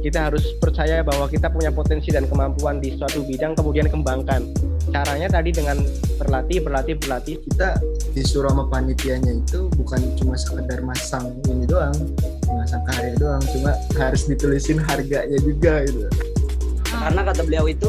[0.00, 4.48] kita harus percaya bahwa kita punya potensi dan kemampuan di suatu bidang kemudian kembangkan.
[4.90, 5.78] Caranya tadi dengan
[6.16, 7.36] berlatih berlatih berlatih.
[7.44, 7.76] Kita
[8.16, 11.94] disuruh sama panitianya itu bukan cuma sekedar masang ini doang
[12.50, 16.06] masang karya doang cuma harus ditulisin harganya juga gitu.
[16.90, 17.88] Karena kata beliau itu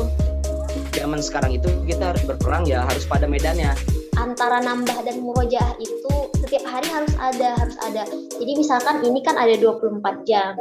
[0.93, 3.73] zaman sekarang itu kita harus berperang ya harus pada medannya.
[4.20, 8.05] Antara nambah dan murojaah itu setiap hari harus ada harus ada.
[8.38, 10.54] Jadi misalkan ini kan ada 24 jam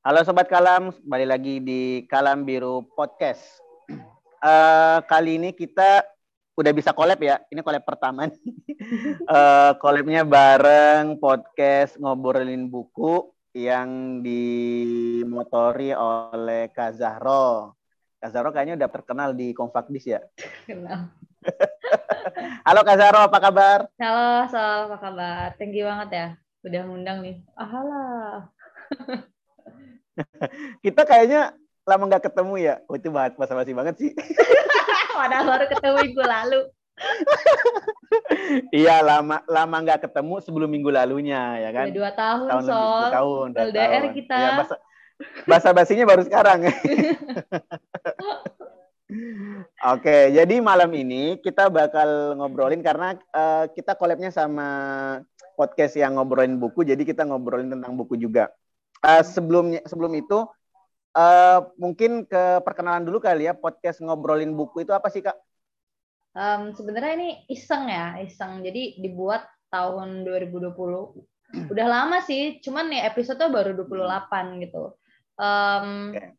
[0.00, 3.60] Halo Sobat Kalam, kembali lagi di Kalam Biru Podcast.
[4.40, 6.08] Uh, kali ini kita
[6.56, 8.40] udah bisa collab ya, ini collab pertama nih.
[9.28, 17.76] uh, collabnya bareng podcast Ngobrolin Buku yang dimotori oleh Kak Zahro.
[18.24, 20.24] Kak Zahro kayaknya udah terkenal di Konfakdis ya?
[20.64, 21.12] Kenal.
[22.64, 23.84] Halo Kak Zahro, apa kabar?
[24.00, 25.60] Halo, Sol, apa kabar?
[25.60, 26.26] Thank you banget ya,
[26.64, 27.44] udah ngundang nih.
[27.52, 28.48] Ahalah.
[30.84, 31.54] kita kayaknya
[31.88, 32.74] lama nggak ketemu ya.
[32.86, 34.10] Oh, itu bahas basa-basi banget sih.
[35.18, 36.60] Padahal baru ketemu minggu lalu.
[38.76, 41.88] iya lama lama nggak ketemu sebelum minggu lalunya ya kan.
[41.88, 42.76] Udah dua tahun, tahun Sol.
[42.76, 43.46] Lebih, dua tahun.
[43.48, 44.12] Dua LDR tahun.
[44.12, 44.36] kita.
[44.36, 44.74] Ya, basa,
[45.48, 46.58] basa basinya baru sekarang.
[49.90, 54.68] Oke, jadi malam ini kita bakal ngobrolin karena uh, kita collabnya sama
[55.58, 58.54] podcast yang ngobrolin buku, jadi kita ngobrolin tentang buku juga.
[59.00, 60.44] Uh, sebelumnya sebelum itu
[61.16, 65.36] uh, mungkin ke perkenalan dulu kali ya podcast ngobrolin buku itu apa sih kak?
[66.30, 68.62] Um, Sebenarnya ini iseng ya iseng.
[68.62, 70.70] Jadi dibuat tahun 2020.
[71.72, 74.94] Udah lama sih, cuman nih episode baru 28 gitu.
[75.40, 76.36] Um, okay.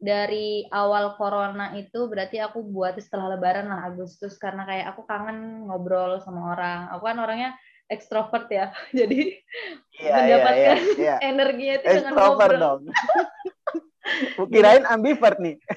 [0.00, 5.68] Dari awal corona itu berarti aku buat setelah lebaran lah Agustus karena kayak aku kangen
[5.68, 6.88] ngobrol sama orang.
[6.96, 7.52] Aku kan orangnya
[7.90, 8.72] ekstrovert ya.
[8.98, 9.36] Jadi
[9.98, 11.18] yeah, mendapatkan yeah, yeah, yeah.
[11.20, 12.56] energinya itu dengan ngobrol.
[12.56, 12.80] dong.
[14.54, 15.56] Kirain ambivert nih.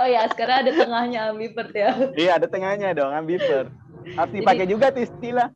[0.00, 1.90] oh ya, sekarang ada tengahnya ambivert ya.
[2.14, 3.74] Iya, ada tengahnya dong ambivert.
[4.16, 5.52] Harus dipakai juga tuh istilah.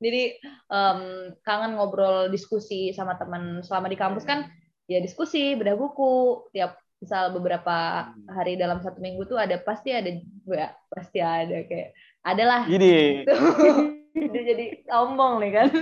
[0.00, 0.40] Jadi
[0.72, 4.48] um, kangen ngobrol diskusi sama teman selama di kampus kan
[4.88, 10.20] ya diskusi, beda buku, tiap misal beberapa hari dalam satu minggu tuh ada pasti ada
[10.52, 12.66] ya pasti ada kayak adalah.
[12.68, 15.68] Itu jadi sombong nih kan.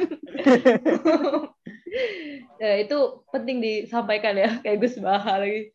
[2.62, 2.98] ya, itu
[3.32, 5.72] penting disampaikan ya kayak Gus Baha lagi.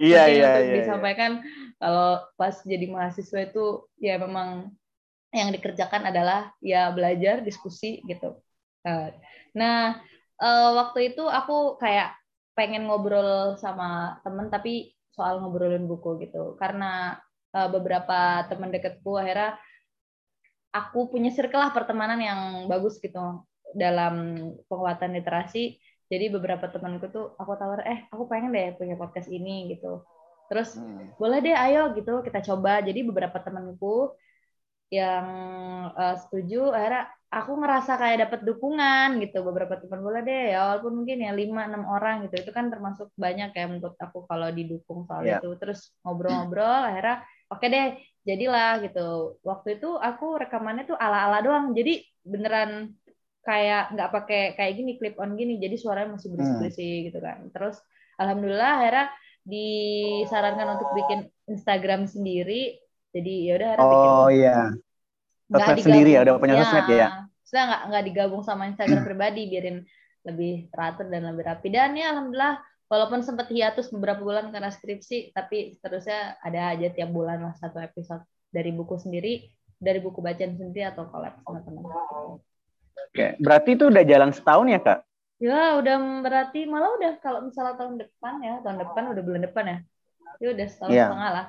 [0.00, 0.76] Iya penting iya untuk iya.
[0.82, 1.46] Disampaikan iya.
[1.78, 4.72] kalau pas jadi mahasiswa itu ya memang
[5.32, 8.36] yang dikerjakan adalah ya belajar, diskusi gitu.
[9.56, 9.96] Nah,
[10.42, 12.18] eh, waktu itu aku kayak
[12.52, 17.16] pengen ngobrol sama temen tapi soal ngobrolin buku gitu karena
[17.56, 19.56] eh, beberapa teman deketku akhirnya
[20.72, 23.44] aku punya circle lah pertemanan yang bagus gitu
[23.76, 25.76] dalam penguatan literasi.
[26.08, 30.04] Jadi beberapa temanku tuh aku tawar, eh aku pengen deh punya podcast ini gitu.
[30.52, 31.16] Terus hmm.
[31.16, 32.84] boleh deh ayo gitu kita coba.
[32.84, 34.12] Jadi beberapa temanku
[34.92, 35.26] yang
[35.96, 41.00] uh, setuju akhirnya aku ngerasa kayak dapat dukungan gitu beberapa teman boleh deh ya walaupun
[41.00, 45.08] mungkin ya lima enam orang gitu itu kan termasuk banyak ya menurut aku kalau didukung
[45.08, 45.40] soal yeah.
[45.40, 47.86] itu terus ngobrol-ngobrol akhirnya oke okay deh
[48.22, 49.38] jadilah gitu.
[49.42, 51.74] Waktu itu aku rekamannya tuh ala-ala doang.
[51.74, 52.94] Jadi beneran
[53.42, 55.58] kayak nggak pakai kayak gini clip on gini.
[55.58, 57.06] Jadi suaranya masih berisik-berisik hmm.
[57.10, 57.38] gitu kan.
[57.50, 57.76] Terus
[58.18, 59.06] alhamdulillah akhirnya
[59.42, 62.78] disarankan untuk bikin Instagram sendiri.
[63.12, 63.90] Jadi ya udah oh
[64.30, 64.38] bikin.
[64.40, 64.58] iya.
[65.52, 67.08] Sosmed sendiri ya udah punya ya, sosmed ya?
[67.44, 69.50] Sudah nggak nggak digabung sama Instagram pribadi.
[69.50, 69.84] Biarin
[70.22, 71.68] lebih teratur dan lebih rapi.
[71.68, 77.10] Dan ya alhamdulillah walaupun sempat hiatus beberapa bulan karena skripsi tapi seterusnya ada aja tiap
[77.10, 79.50] bulan lah satu episode dari buku sendiri
[79.82, 81.84] dari buku bacaan sendiri atau collab sama teman
[83.12, 84.98] Oke, berarti itu udah jalan setahun ya kak?
[85.36, 89.64] Ya, udah berarti malah udah kalau misalnya tahun depan ya, tahun depan udah bulan depan
[89.68, 89.78] ya,
[90.40, 91.06] ya udah setahun ya.
[91.12, 91.46] setengah lah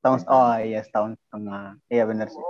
[0.00, 2.44] tahun oh iya setahun setengah iya benar sih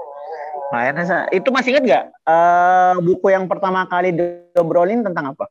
[0.70, 0.86] Nah,
[1.34, 5.50] itu masih ingat nggak uh, buku yang pertama kali diobrolin tentang apa?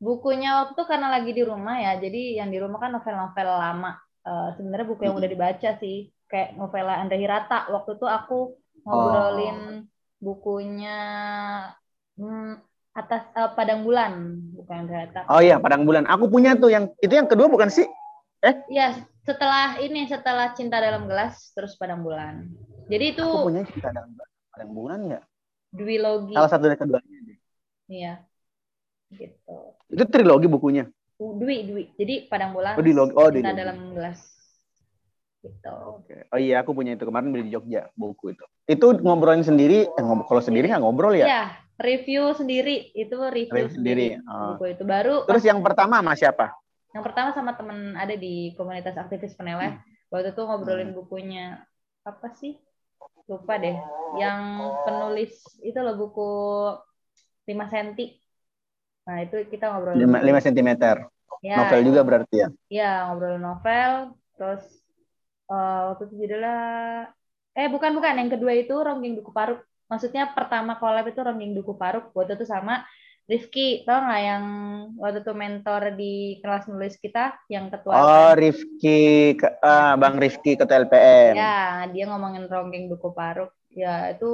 [0.00, 3.92] Bukunya waktu itu karena lagi di rumah ya, jadi yang di rumah kan novel-novel lama.
[4.24, 7.68] Uh, Sebenarnya buku yang udah dibaca sih, kayak novel Andre Hirata.
[7.68, 8.38] Waktu itu aku
[8.88, 9.70] ngobrolin oh.
[10.24, 10.98] bukunya
[12.16, 12.64] hmm,
[12.96, 15.20] atas uh, Padang Bulan, bukan Andre Hirata.
[15.28, 16.08] Oh iya, Padang Bulan.
[16.08, 17.84] Aku punya tuh yang itu yang kedua bukan sih?
[18.40, 18.56] Eh?
[18.72, 22.48] Iya, setelah ini setelah cinta dalam gelas terus padang bulan
[22.88, 24.10] jadi itu aku punya cinta dalam
[24.50, 25.24] padang bulan nggak
[25.70, 27.18] Dwi Logi salah satu dari keduanya
[27.86, 28.24] iya
[29.14, 29.56] gitu.
[29.90, 30.86] Itu trilogi bukunya?
[31.20, 31.84] Dwi Dwi.
[32.00, 33.12] Jadi padang bulan oh, Logi.
[33.12, 34.18] oh cinta dalam gelas.
[35.40, 35.72] Gitu.
[35.72, 36.28] Oke.
[36.32, 37.04] oh iya aku punya itu.
[37.04, 38.44] Kemarin beli di Jogja buku itu.
[38.64, 41.26] Itu ngobrolin sendiri eh, ngobrol kalau sendiri nggak ngobrol ya?
[41.28, 41.44] Iya
[41.80, 42.92] review sendiri.
[42.92, 44.56] Itu review, Review sendiri, sendiri, oh.
[44.56, 44.82] buku itu.
[44.84, 46.46] Baru Terus pas- yang pertama sama siapa?
[46.90, 49.78] yang pertama sama temen ada di komunitas aktivis peneleh.
[50.10, 51.62] Waktu itu ngobrolin bukunya.
[52.02, 52.58] Apa sih?
[53.30, 53.78] Lupa deh.
[54.18, 54.42] Yang
[54.82, 55.32] penulis
[55.62, 56.30] itu loh buku
[57.46, 58.18] 5 senti
[59.10, 60.38] nah itu kita ngobrolin 5, buku.
[60.44, 60.70] cm.
[61.42, 62.48] Ya, Novel juga berarti ya.
[62.76, 63.92] ya ngobrolin novel
[64.36, 64.62] terus
[65.52, 66.52] eh, waktu itu judulnya
[67.60, 69.60] eh bukan bukan yang kedua itu Ronggeng Duku Paruk
[69.90, 72.74] maksudnya pertama collab itu Ronggeng Duku Paruk waktu itu sama
[73.30, 74.44] Rifki tau nggak yang
[75.02, 78.38] waktu itu mentor di kelas nulis kita yang ketua Oh, LPM?
[78.40, 81.36] Rifki, ke- ah, Bang Rifki ketua LPM.
[81.36, 84.26] ya dia ngomongin Ronggeng Duku Paruk ya itu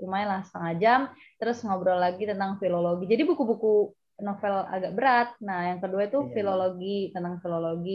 [0.00, 1.00] lumayan lah setengah jam
[1.36, 3.92] terus ngobrol lagi tentang filologi jadi buku-buku
[4.28, 6.34] novel agak berat nah yang kedua itu Iya.
[6.36, 7.92] filologi tentang filologi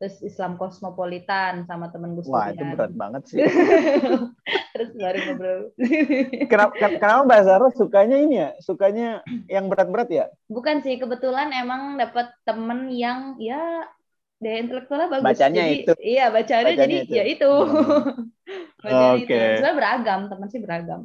[0.00, 3.38] terus Islam kosmopolitan sama temen Gus Wah, itu berat banget sih.
[4.72, 5.60] terus baru ngobrol
[6.50, 8.48] kenapa, ken- kenapa Mbak Zara sukanya ini ya?
[8.62, 9.06] Sukanya
[9.50, 10.24] yang berat-berat ya?
[10.54, 13.18] bukan sih kebetulan emang dapat temen yang
[13.48, 13.56] ya
[14.42, 15.92] daya intelektualnya bagus Bacanya jadi itu.
[16.10, 17.14] iya bacanya, Bacanya jadi itu.
[17.18, 17.46] ya itu
[18.84, 19.14] Hmm.
[19.20, 19.34] Oke.
[19.46, 21.00] sebenarnya beragam teman sih beragam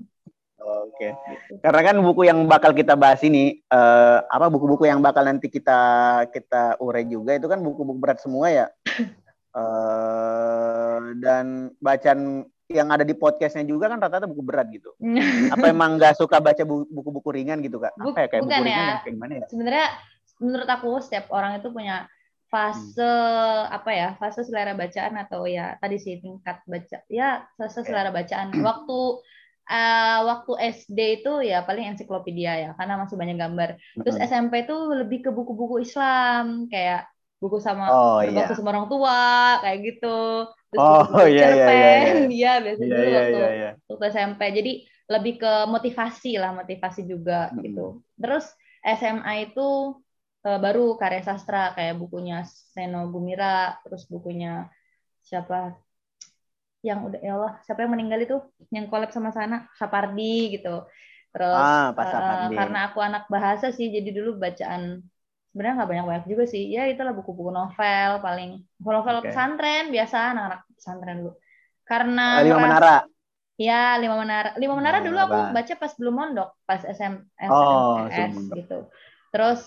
[0.65, 1.13] Oke.
[1.59, 5.77] Karena kan buku yang bakal kita bahas ini eh, apa buku-buku yang bakal nanti kita
[6.27, 8.67] kita urai juga itu kan buku-buku berat semua ya.
[9.55, 11.45] Eh, dan
[11.77, 14.91] bacaan yang ada di podcastnya juga kan rata-rata buku berat gitu.
[15.53, 17.95] Apa emang nggak suka baca bu- buku-buku ringan gitu kak?
[17.95, 18.95] Buk- Apa ya kayak bukan buku ringan ya.
[18.99, 19.45] kayak gimana ya?
[19.47, 19.87] sebenarnya
[20.35, 22.03] menurut aku setiap orang itu punya
[22.45, 23.71] fase Hmm.
[23.71, 28.51] apa ya fase selera bacaan atau ya tadi sih tingkat baca ya fase selera bacaan
[28.59, 28.99] waktu
[29.71, 33.69] eh, waktu SD itu ya paling ensiklopedia ya karena masih banyak gambar
[34.01, 34.29] terus Mm-mm.
[34.29, 36.99] SMP itu lebih ke buku-buku Islam kayak
[37.41, 38.21] buku sama Oh
[38.57, 39.17] sama orang tua
[39.61, 40.07] kayak gitu
[40.69, 43.69] terus Oh, iya, iya, iya, cerpen iya biasanya Iya dulu iya waktu iya iya.
[43.89, 44.41] waktu SMP.
[44.57, 44.71] Jadi
[45.13, 47.61] lebih ke motivasi lah, motivasi juga Mm-mm.
[47.61, 48.01] gitu.
[48.17, 48.45] Terus
[48.81, 49.61] SMA itu
[50.45, 52.35] eh, baru karya sastra kayak bukunya
[52.73, 54.69] Seno Gumira, terus bukunya
[55.29, 55.75] siapa
[56.87, 58.35] yang udah ya Allah, siapa yang meninggal itu
[58.75, 60.23] yang collab sama sana Sapardi
[60.55, 60.69] gitu.
[61.33, 62.55] Terus Ah, Pak eh, Sapardi.
[62.57, 64.81] karena aku anak bahasa sih jadi dulu bacaan
[65.51, 66.63] sebenarnya nggak banyak-banyak juga sih.
[66.75, 68.49] Ya itulah buku-buku novel paling
[68.85, 69.27] novel Oke.
[69.27, 71.33] pesantren biasa anak-anak pesantren dulu.
[71.89, 73.07] Karena Ah, Lima menara.
[73.55, 74.51] Ya, Lima Menara.
[74.59, 77.13] Lima Menara dulu aku baca pas belum mondok, pas SM,
[77.49, 78.91] Oh, SMS gitu.
[79.31, 79.59] Terus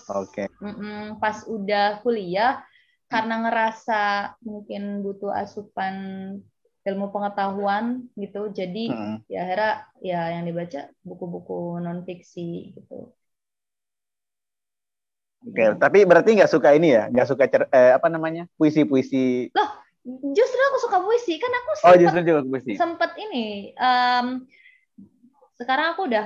[0.61, 2.61] mm-mm, pas udah kuliah,
[3.09, 4.01] karena ngerasa
[4.45, 5.95] mungkin butuh asupan
[6.87, 7.85] ilmu pengetahuan
[8.21, 9.23] gitu, jadi Mm-mm.
[9.31, 9.71] ya akhirnya
[10.09, 11.53] ya yang dibaca buku-buku
[11.83, 12.41] non fiksi
[12.75, 12.93] gitu.
[15.47, 17.01] Oke, tapi berarti nggak suka ini ya?
[17.11, 18.43] Nggak suka cer- eh, apa namanya?
[18.59, 19.49] Puisi-puisi.
[20.37, 22.73] Justru aku suka puisi, kan aku Oh, sempet justru juga puisi.
[22.79, 24.25] sempet ini em,
[25.59, 26.25] sekarang aku udah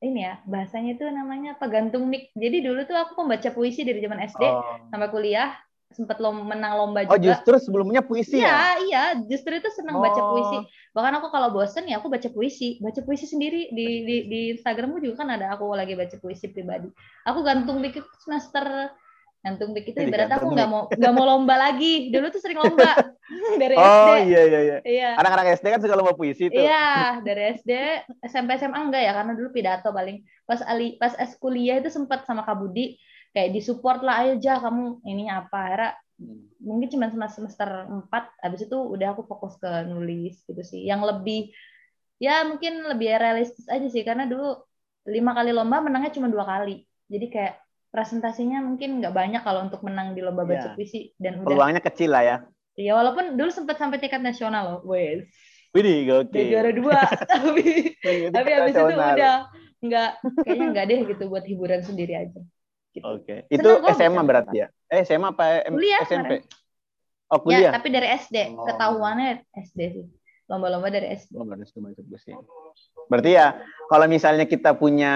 [0.00, 4.00] ini ya bahasanya itu namanya apa gantung mic jadi dulu tuh aku pembaca puisi dari
[4.04, 4.90] zaman SD Oh.
[4.90, 5.48] sampai kuliah
[5.90, 7.34] sempet lom, menang lomba Oh, juga.
[7.34, 8.46] justru sebelumnya puisi ya?
[8.46, 8.62] iya.
[8.80, 10.30] Iya justru itu senang baca Oh.
[10.32, 10.58] puisi.
[10.90, 12.78] Bahkan aku kalau bosen ya aku baca puisi.
[12.78, 13.70] Baca puisi sendiri.
[13.70, 16.86] Di di, di Instagramku juga kan ada aku lagi baca puisi pribadi.
[17.26, 18.94] Aku gantung mic itu semester
[19.40, 22.14] gantung mic itu ibarat aku nggak mau nggak mau lomba lagi.
[22.14, 22.94] Dulu tuh sering lomba.
[23.62, 24.78] Dari Oh, SD iya iya iya.
[24.82, 25.10] iya.
[25.18, 26.58] Anak-anak SD kan suka lomba puisi tuh.
[26.66, 26.90] Iya,
[27.26, 27.70] dari SD,
[28.26, 30.18] SMP, SMA enggak ya, karena dulu pidato paling.
[30.44, 32.98] Pas ali, pas es kuliah itu sempat sama Kak Budi,
[33.30, 35.58] kayak disupport lah, ayo jah kamu ininya apa.
[35.66, 35.90] Akhirnya
[36.60, 40.84] mungkin cuma semester semester 4, habis itu udah aku fokus ke nulis gitu sih.
[40.84, 41.40] Yang lebih,
[42.20, 44.58] ya mungkin lebih realistis aja sih, karena dulu
[45.08, 46.84] lima kali lomba menangnya cuma dua kali.
[47.08, 47.54] Jadi kayak
[47.90, 50.74] presentasinya mungkin nggak banyak kalau untuk menang di lomba baca Iya.
[50.78, 52.36] puisi dan udah Peluangnya kecil lah ya.
[52.78, 55.26] ya walaupun dulu sempat sampai tingkat nasional loh wes
[55.74, 56.38] Widih, Udah oke.
[56.38, 56.98] juara dua
[57.34, 59.26] tapi Itu tapi habis itu udah
[59.82, 60.10] nggak
[60.46, 62.40] kayaknya nggak deh gitu buat hiburan sendiri aja
[62.90, 63.04] gitu.
[63.06, 63.46] Oke.
[63.46, 64.66] Itu Seneng kok SMA berarti ya?
[64.86, 66.42] Eh, SMA apa M- Kuliah SMP?
[66.42, 66.42] kemarin.
[67.30, 67.70] Oh, ya kuliah.
[67.70, 68.66] tapi dari SD Oh.
[68.66, 70.04] ketahuannya SD sih
[70.46, 72.34] lomba-lomba dari SD Oh, baru suka baca puisi.
[73.06, 73.54] Berarti ya
[73.86, 75.14] kalau misalnya kita punya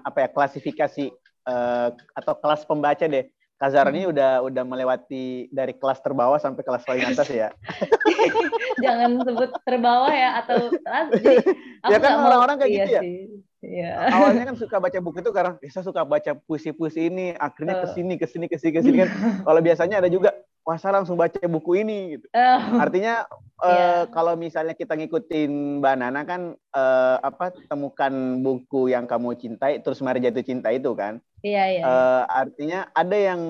[0.00, 1.04] apa ya klasifikasi
[1.44, 3.28] eh, atau kelas pembaca deh.
[3.54, 3.94] Kazar Hmm.
[3.94, 7.48] ini udah udah melewati dari kelas terbawah sampai kelas paling atas ya.
[8.82, 11.38] jangan sebut terbawa ya atau ah, jadi
[11.92, 13.00] Ya kan orang-orang kayak iya gitu ya.
[13.04, 13.18] sih.
[13.64, 14.12] Iya.
[14.12, 17.80] Awalnya kan suka baca buku itu karena bisa suka baca puisi-puisi ini, akhirnya Eh.
[17.80, 19.08] ke sini ke sini ke sini ke sini kan.
[19.48, 20.36] Kalau biasanya ada juga
[20.76, 22.26] saya langsung baca buku ini gitu.
[22.30, 23.24] Eh, Artinya
[23.60, 23.68] Iya.
[23.68, 29.80] eh, kalau misalnya kita ngikutin Mbak Nana kan eh, apa temukan buku yang kamu cintai
[29.80, 31.20] terus mari jatuh cinta itu kan.
[31.40, 33.40] iya iya Eh, artinya ada yang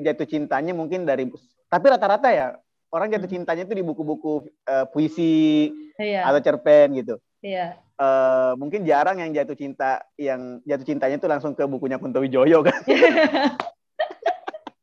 [0.00, 1.26] jatuh cintanya mungkin dari
[1.66, 2.54] tapi rata-rata ya
[2.90, 3.36] orang jatuh Hmm.
[3.42, 4.32] cintanya itu di buku-buku
[4.64, 5.66] eh, puisi
[5.98, 7.18] iya atau cerpen gitu.
[7.40, 7.66] Iya.
[7.76, 12.60] eh, mungkin jarang yang jatuh cinta yang jatuh cintanya tuh langsung ke bukunya Kunto Wijoyo
[12.60, 12.80] kan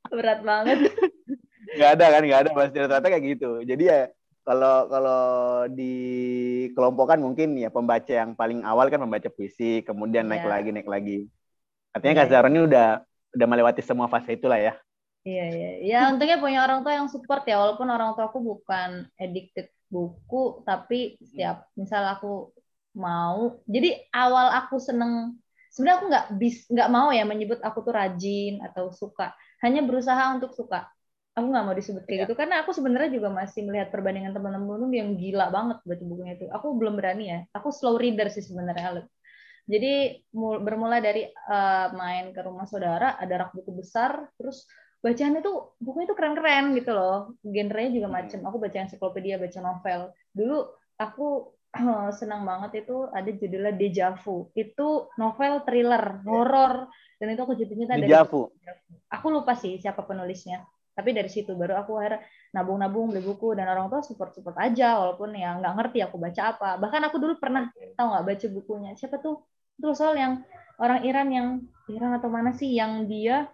[0.10, 0.90] Berat banget.
[1.68, 4.00] nggak ada kan nggak ada pasti rata-rata kayak gitu jadi ya
[4.42, 5.22] kalau kalau
[5.70, 10.50] dikelompokkan mungkin ya pembaca yang paling awal kan membaca puisi kemudian naik Iya.
[10.50, 11.18] lagi naik lagi
[11.92, 12.22] artinya Iya.
[12.24, 12.88] Kak Zara ini udah
[13.36, 14.74] udah melewati semua fase itulah ya
[15.22, 15.70] Iya, iya.
[15.84, 20.64] Ya, untungnya punya orang tua yang support ya, walaupun orang tua aku bukan addicted buku,
[20.68, 22.52] tapi setiap misal aku
[22.98, 25.38] mau, jadi awal aku seneng,
[25.72, 29.32] sebenarnya aku nggak bis, nggak mau ya menyebut aku tuh rajin atau suka,
[29.64, 30.90] hanya berusaha untuk suka.
[31.38, 35.14] Aku nggak mau disebut kayak gitu, karena aku sebenarnya juga masih melihat perbandingan teman-teman yang
[35.22, 36.46] gila banget baca bukunya itu.
[36.50, 39.06] Aku belum berani ya, aku slow reader sih sebenarnya.
[39.68, 44.64] Jadi mul- bermula dari eh, main ke rumah saudara, ada rak buku besar, terus
[45.04, 47.36] bacaan itu bukunya itu keren-keren gitu loh.
[47.46, 48.40] Genrenya juga macam.
[48.50, 50.02] Aku baca ensiklopedia, baca novel.
[50.34, 50.58] Dulu
[50.98, 51.54] aku
[52.20, 54.50] senang banget itu ada judulnya Deja Vu.
[54.58, 58.46] Itu novel thriller, horor dan itu aku jatuh cinta di dari Javu
[59.10, 60.64] aku lupa sih siapa penulisnya.
[60.98, 62.26] Tapi dari situ baru aku akhirnya
[62.58, 66.70] nabung-nabung beli buku dan orang tua support-support aja walaupun ya nggak ngerti aku baca apa.
[66.82, 68.92] Bahkan aku dulu pernah tahu nggak baca bukunya.
[68.98, 69.46] Siapa tuh?
[69.78, 70.42] Itu soal yang
[70.82, 71.48] orang Iran yang
[71.86, 73.46] Iran atau mana sih yang dia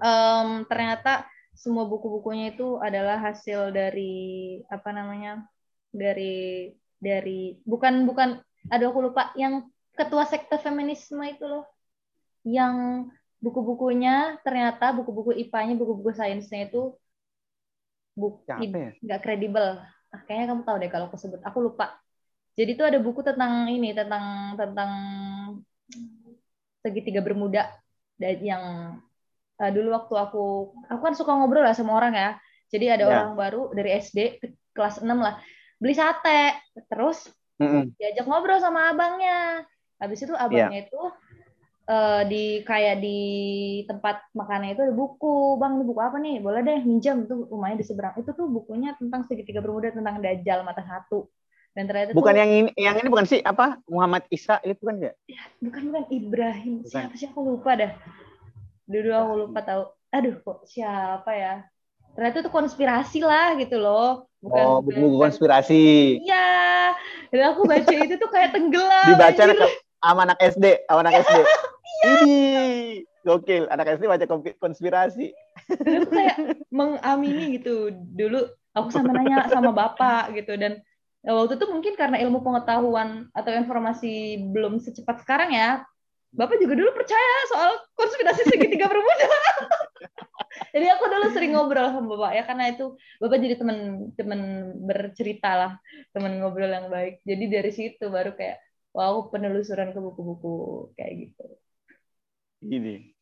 [0.00, 5.46] em, ternyata semua buku-bukunya itu adalah hasil dari apa namanya?
[5.94, 11.64] dari dari bukan bukan aduh aku lupa yang ketua sekte feminisme itu loh.
[12.42, 13.08] Yang
[13.38, 16.98] buku-bukunya ternyata buku-buku IPA-nya, buku-buku sainsnya itu
[18.46, 18.90] Siapa ya?
[19.02, 19.78] nggak kredibel.
[20.14, 21.40] Ah, kayaknya kamu tahu deh kalau aku sebut.
[21.42, 21.98] Aku lupa.
[22.54, 24.90] Jadi itu ada buku tentang ini, tentang tentang
[26.86, 27.66] segitiga bermuda
[28.14, 28.64] dan yang
[29.64, 30.44] eh, dulu waktu aku
[30.92, 32.30] aku kan suka ngobrol lah sama orang ya.
[32.68, 33.10] Jadi ada Ya.
[33.16, 35.40] orang baru dari SD ke kelas 6 lah
[35.80, 36.54] beli sate
[36.86, 37.94] terus Mm-mm.
[37.96, 39.64] diajak ngobrol sama abangnya.
[39.96, 41.00] Habis itu abangnya itu
[41.86, 43.18] eh, di kayak di
[43.84, 46.36] tempat makannya itu ada buku, bang ini buku apa nih?
[46.40, 48.14] Boleh deh minjam tuh rumahnya di seberang.
[48.18, 51.28] Itu tuh bukunya tentang segitiga bermuda tentang dajjal mata satu.
[51.74, 55.10] Dan ternyata bukan tuh, yang ini yang ini bukan sih apa Muhammad Isa itu bukan
[55.10, 55.12] ya
[55.58, 56.90] bukan bukan Ibrahim Bukan.
[56.90, 57.90] siapa sih aku lupa dah.
[58.84, 59.82] Dulu aku lupa tahu.
[60.14, 61.54] Aduh kok siapa ya?
[62.14, 64.30] Ternyata itu konspirasi lah gitu loh.
[64.38, 65.84] Bukan, oh bukan- buku-buku konspirasi
[66.20, 66.92] Iya.
[67.32, 69.08] Dan aku baca itu tuh kayak tenggelam.
[69.10, 69.42] dibaca
[70.04, 71.36] sama anak SD sama anak SD
[72.04, 72.38] ini
[73.24, 74.24] gokil anak SD baca
[74.60, 75.32] konspirasi
[75.80, 76.36] aku kayak
[76.68, 78.44] mengamini gitu dulu
[78.76, 80.84] aku sama nanya sama bapak gitu dan
[81.24, 85.80] eh, waktu itu mungkin karena ilmu pengetahuan atau informasi belum secepat sekarang ya
[86.34, 89.28] bapak juga dulu percaya soal konspirasi segitiga bermuda
[90.74, 92.84] jadi aku dulu sering ngobrol sama bapak ya karena itu
[93.22, 93.78] bapak jadi teman
[94.18, 94.40] teman
[94.82, 95.72] bercerita lah
[96.10, 98.58] teman ngobrol yang baik jadi dari situ baru kayak
[98.90, 101.46] wow penelusuran ke buku-buku kayak gitu
[102.64, 103.12] Gini.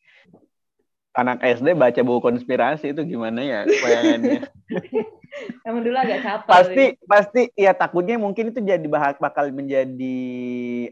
[1.12, 4.48] Anak SD baca buku konspirasi itu gimana ya bayangannya?
[5.64, 8.84] emang dulu agak capek pasti pasti ya takutnya mungkin itu jadi
[9.16, 10.18] bakal menjadi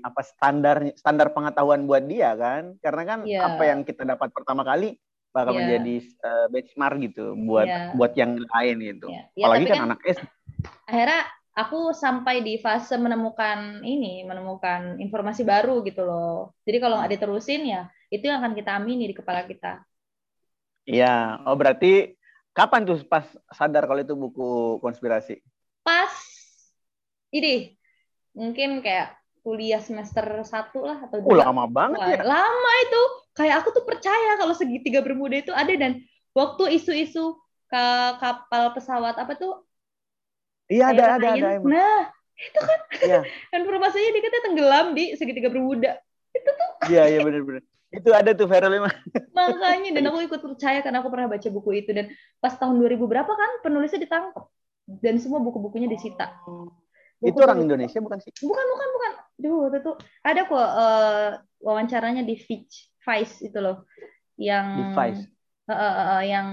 [0.01, 2.77] apa standar standar pengetahuan buat dia kan?
[2.81, 3.41] Karena kan Iya.
[3.45, 4.97] apa yang kita dapat pertama kali
[5.31, 5.59] bakal Iya.
[5.63, 7.81] menjadi eh, benchmark gitu buat Iya.
[7.95, 9.09] buat yang lain gitu.
[9.13, 10.25] Ya, ya, Apalagi kan, kan anak SD.
[10.91, 11.21] akhirnya
[11.57, 16.57] aku sampai di fase menemukan ini, menemukan informasi baru gitu loh.
[16.65, 19.85] Jadi kalau nggak diterusin ya itu yang akan kita amini di kepala kita.
[20.89, 21.45] Iya.
[21.47, 22.17] Oh berarti
[22.61, 24.51] kapan tuh pas sadar kalau itu buku
[24.85, 25.41] konspirasi?
[25.81, 26.13] Pas
[27.33, 27.73] ini
[28.37, 31.49] mungkin kayak kuliah semester satu lah atau Oh dua.
[31.49, 32.21] lama banget ya.
[32.21, 33.03] lama itu.
[33.33, 36.05] Kayak aku tuh percaya kalau segitiga bermuda itu ada dan
[36.37, 37.41] waktu isu-isu
[37.71, 37.85] ke
[38.21, 39.65] kapal pesawat apa tuh?
[40.69, 41.49] Iya ada ada ada.
[41.57, 41.73] emang.
[41.73, 42.01] Nah,
[42.37, 43.21] itu kan Iya.
[43.57, 45.97] informasinya dikatanya tenggelam di segitiga bermuda.
[46.93, 47.65] Iya iya benar-benar.
[47.91, 48.95] Itu ada tuh viral emang.
[49.37, 52.11] Makanya dan aku ikut percaya karena aku pernah baca buku itu dan
[52.43, 54.47] pas tahun 2000 berapa kan penulisnya ditangkap
[54.87, 56.35] dan semua buku-bukunya disita.
[57.23, 58.33] Itu Buku- orang Indonesia bukan sih?
[58.43, 59.13] Bukan bukan bukan.
[59.41, 59.93] Duh, waktu itu
[60.27, 61.31] ada kok eh,
[61.63, 63.87] wawancaranya di Vice, Vice itu loh.
[64.41, 65.23] Yang Di Vice.
[65.71, 66.49] Eh, eh, eh, eh, yang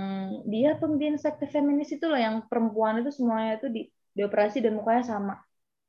[0.46, 3.82] dia pemimpin sekte feminis itu loh yang perempuan itu semuanya itu di
[4.14, 5.36] dioperasi dan mukanya sama.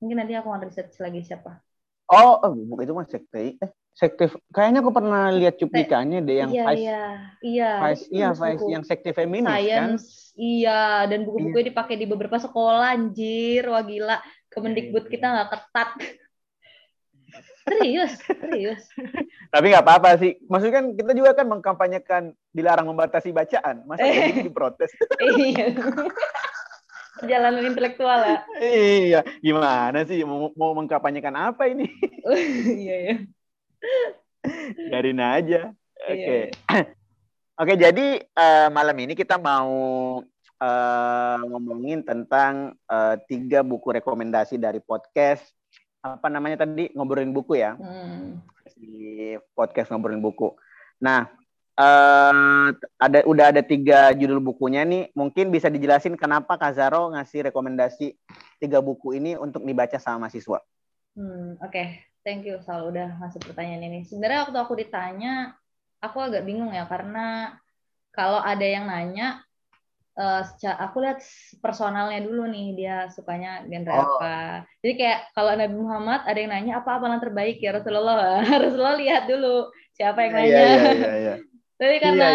[0.00, 1.60] Mungkin nanti aku akan research lagi siapa.
[2.08, 3.60] Oh, oh itu mah sekte.
[3.60, 4.30] Eh, sekte.
[4.54, 6.78] Kayaknya aku pernah lihat cuplikannya deh yang iya, Vice.
[6.78, 7.02] iya,
[7.42, 7.70] iya.
[7.82, 9.98] Vice, iya Vice yang sekte feminis kan.
[10.38, 14.22] Iya, dan buku-bukunya dipakai di beberapa sekolah, anjir, wah gila.
[14.54, 15.90] Kemendikbud Iya, kita nggak ketat.
[17.68, 18.82] serius, serius.
[19.52, 20.38] Tapi nggak apa-apa sih.
[20.46, 22.22] Maksudnya kan kita juga kan mengkampanyekan
[22.54, 23.82] dilarang membatasi bacaan.
[23.84, 24.08] Masa Eh.
[24.14, 24.90] kayak gitu diprotes?
[25.20, 25.74] Iya.
[27.18, 28.38] perjalanan intelektual ya.
[28.62, 31.90] Iya, gimana sih mau mau mengkapanyekan apa ini?
[32.86, 33.14] Iya ya.
[34.90, 35.72] Biarin aja.
[36.08, 36.50] Oke.
[36.50, 36.54] Iya.
[37.60, 39.74] Oke, jadi eh, malam ini kita mau
[40.62, 45.42] eh, ngomongin tentang eh, tiga buku rekomendasi dari podcast
[45.98, 48.38] apa namanya tadi ngobrolin buku ya Hmm.
[48.78, 50.54] di podcast ngobrolin buku.
[51.02, 51.26] Nah,
[51.74, 55.10] eh, ada udah ada tiga judul bukunya nih.
[55.18, 58.14] Mungkin bisa dijelasin kenapa Kazaro ngasih rekomendasi
[58.62, 60.62] tiga buku ini untuk dibaca sama mahasiswa.
[61.18, 63.98] Hmm, Oke, thank you Sal udah ngasih pertanyaan ini.
[64.06, 65.54] Sebenarnya waktu aku ditanya,
[65.98, 67.56] aku agak bingung ya karena
[68.14, 69.42] kalau ada yang nanya,
[70.18, 71.22] eh, seca- aku lihat
[71.62, 74.18] personalnya dulu nih dia sukanya genre Oh.
[74.18, 74.66] apa.
[74.82, 79.30] Jadi kayak kalau Nabi Muhammad ada yang nanya apa amalan terbaik ya Rasulullah, Rasulullah lihat
[79.30, 80.50] dulu siapa yang nanya.
[80.50, 81.34] Iya, iya, iya, iya.
[81.78, 82.28] Tapi karena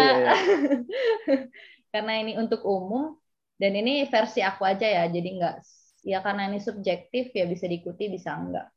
[1.92, 3.14] karena ini untuk umum
[3.60, 5.56] dan ini versi aku aja ya, jadi nggak
[6.04, 8.68] ya karena ini subjektif ya bisa diikuti bisa enggak.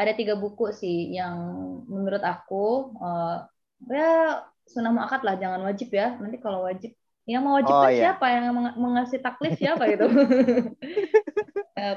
[0.00, 1.36] Ada tiga buku sih yang
[1.92, 2.54] menurut aku
[3.04, 3.34] eh,
[3.98, 4.08] ya
[4.72, 6.06] sunnah muakat lah, jangan wajib ya.
[6.22, 6.90] Nanti kalau wajib
[7.30, 7.98] yang mau wajib Oh, kan iya.
[7.98, 10.06] siapa yang meng- mengasih taklif siapa gitu.
[11.78, 11.94] Eh,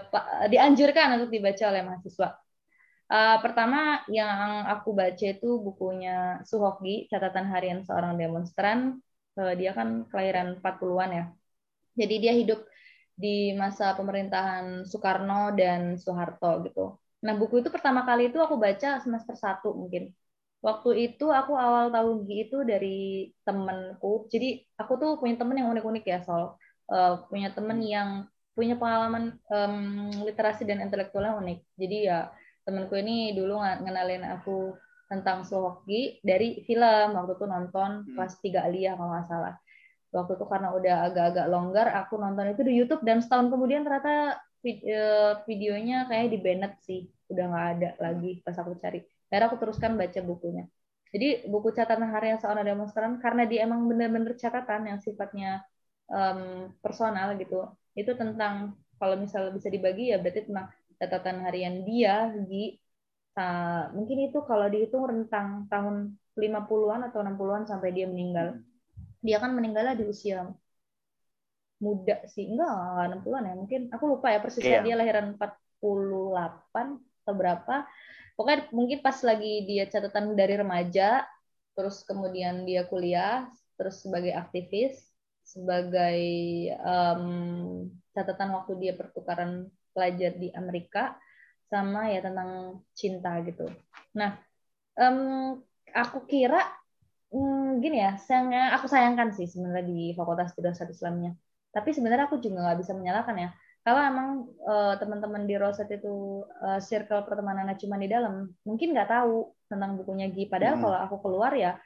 [0.53, 2.27] dianjurkan untuk dibaca oleh mahasiswa.
[3.11, 8.79] Eh, pertama yang aku baca itu bukunya Suhoki, catatan harian seorang demonstran.
[9.39, 11.25] Eh, dia kan kelahiran 40-an ya.
[11.99, 12.59] Jadi dia hidup
[13.23, 17.00] di masa pemerintahan Soekarno dan Soeharto gitu.
[17.25, 20.09] Nah, buku itu pertama kali itu aku baca semester 1 mungkin.
[20.61, 24.29] Waktu itu aku awal tahu Gi itu dari temenku.
[24.29, 26.57] Jadi aku tuh punya temen yang unik-unik ya, Sol.
[26.91, 28.09] Eh, punya temen yang
[28.57, 29.75] punya pengalaman em,
[30.27, 31.59] literasi dan intelektualnya unik.
[31.81, 32.29] Jadi ya
[32.67, 34.75] temanku ini dulu ngenalin aku
[35.09, 38.15] tentang Sohoki dari film waktu itu nonton Hmm.
[38.15, 39.55] pas tiga aliyah kalau nggak salah
[40.11, 44.39] waktu itu karena udah agak-agak longgar aku nonton itu di YouTube dan setahun kemudian ternyata
[44.63, 46.99] vid- eh, videonya kayak di banned sih.
[47.31, 48.99] Udah nggak ada lagi pas aku cari.
[49.29, 50.63] Akhirnya aku teruskan baca bukunya.
[51.13, 55.59] Jadi buku catatan harian seorang demonstran karena dia emang bener-bener catatan yang sifatnya
[56.11, 57.67] em, personal gitu
[57.99, 60.67] itu tentang kalau misalnya bisa dibagi ya berarti tentang
[60.99, 62.79] catatan harian dia di
[63.39, 65.95] uh, mungkin itu kalau dihitung rentang tahun
[66.41, 68.47] 50-an atau 60-an sampai dia meninggal.
[69.25, 70.47] Dia kan meninggalnya di usia
[71.81, 72.45] muda sih.
[72.47, 73.55] Enggak, enggak 60-an ya.
[73.57, 74.85] Mungkin aku lupa ya persisnya Iya.
[74.85, 77.75] dia lahiran 48 atau berapa.
[78.37, 81.25] Pokoknya mungkin pas lagi dia catatan dari remaja,
[81.75, 84.97] terus kemudian dia kuliah, terus sebagai aktivis,
[85.41, 86.21] sebagai
[86.71, 87.23] em,
[88.15, 91.17] catatan waktu dia pertukaran pelajar di Amerika,
[91.67, 93.67] sama ya tentang cinta gitu.
[94.15, 94.37] Nah,
[94.95, 95.17] em,
[95.91, 96.61] aku kira
[97.31, 101.35] hmm, gini ya, sayangnya aku sayangkan sih sebenarnya di Fakultas Dirasat Islamnya.
[101.71, 103.49] Tapi sebenarnya aku juga nggak bisa menyalahkan ya.
[103.81, 104.27] Kalau emang
[104.61, 109.97] eh, teman-teman di Roset itu eh, circle pertemanannya cuma di dalam, mungkin nggak tahu tentang
[109.97, 110.45] bukunya Gi.
[110.51, 110.83] Padahal Hmm.
[110.83, 111.79] kalau aku keluar ya,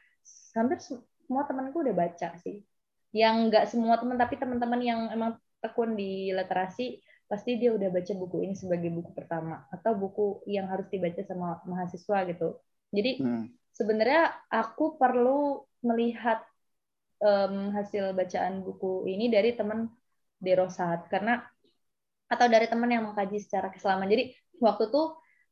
[0.57, 2.65] hampir semua temanku udah baca sih.
[3.15, 8.13] Yang nggak semua teman, tapi teman-teman yang emang tekun di literasi, pasti dia udah baca
[8.13, 12.59] buku ini sebagai buku pertama atau buku yang harus dibaca sama mahasiswa gitu.
[12.93, 13.49] Jadi Hmm.
[13.73, 16.43] sebenarnya aku perlu melihat
[17.25, 19.89] em, hasil bacaan buku ini dari teman
[20.45, 21.41] Derosat karena
[22.25, 24.09] atau dari teman yang mengkaji secara keislaman.
[24.09, 25.01] Jadi waktu itu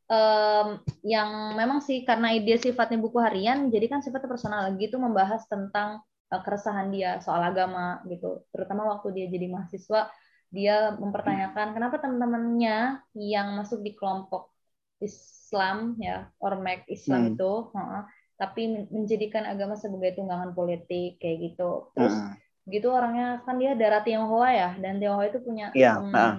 [0.09, 0.67] em,
[1.05, 6.01] yang memang sih karena dia sifatnya buku harian, jadi kan sifatnya personal gitu membahas tentang
[6.33, 8.43] eh, keresahan dia soal agama gitu.
[8.53, 10.09] Terutama waktu dia jadi mahasiswa,
[10.53, 14.53] dia mempertanyakan kenapa teman-temannya yang masuk di kelompok
[15.01, 17.35] Islam ya ormek Islam Hmm.
[17.35, 18.03] itu heeh,
[18.43, 22.35] tapi men- menjadikan agama sebagai tunggangan politik kayak gitu terus Heeh.
[22.75, 26.35] gitu orangnya kan dia darah Tionghoa ya dan Tionghoa itu punya Iya, em, heeh.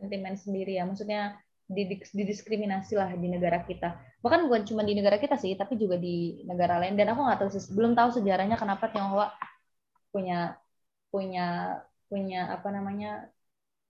[0.00, 1.36] sentimen sendiri ya maksudnya
[2.12, 6.42] didiskriminasi lah di negara kita bahkan bukan cuma di negara kita sih tapi juga di
[6.48, 9.28] negara lain dan aku nggak tahu sih belum tahu sejarahnya kenapa Tionghoa
[10.12, 10.56] punya
[11.12, 11.76] punya
[12.08, 13.28] punya apa namanya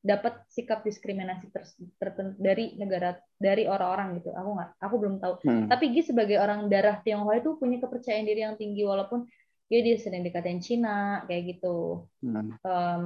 [0.02, 4.34] dapat sikap diskriminasi ter- tertentu dari negara dari orang-orang gitu.
[4.34, 5.34] Aku nggak aku belum tahu.
[5.46, 5.70] Hmm.
[5.70, 9.30] tapi Gi sebagai orang darah Tionghoa itu punya kepercayaan diri yang tinggi walaupun
[9.70, 12.10] dia dia sering dikatain Cina kayak gitu.
[12.18, 12.58] Hmm.
[12.66, 13.02] Em,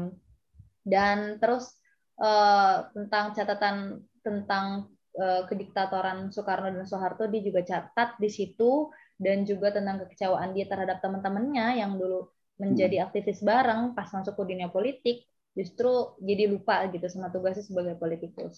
[0.88, 1.76] dan terus
[2.16, 3.76] eh, tentang catatan
[4.24, 4.88] tentang
[5.20, 8.88] eh, kediktatoran Soekarno dan Soeharto dia juga catat di situ
[9.20, 14.42] dan juga tentang kekecewaan dia terhadap teman-temannya yang dulu menjadi aktivis bareng pas masuk ke
[14.48, 15.88] dunia politik justru
[16.28, 18.54] jadi lupa gitu sama tugasnya sebagai politikus.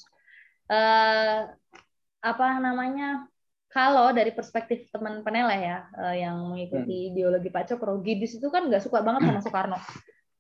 [0.70, 1.40] Eh,
[2.30, 3.28] apa namanya?
[3.68, 8.62] Kalau dari perspektif teman peneleh ya eh, yang mengikuti ideologi Pak Cokro, Gidis itu kan
[8.68, 9.78] nggak suka banget sama Soekarno.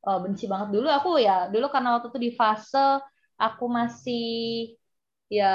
[0.06, 3.02] uh, benci banget dulu aku ya dulu karena waktu itu di fase
[3.38, 4.24] aku masih
[5.28, 5.46] ya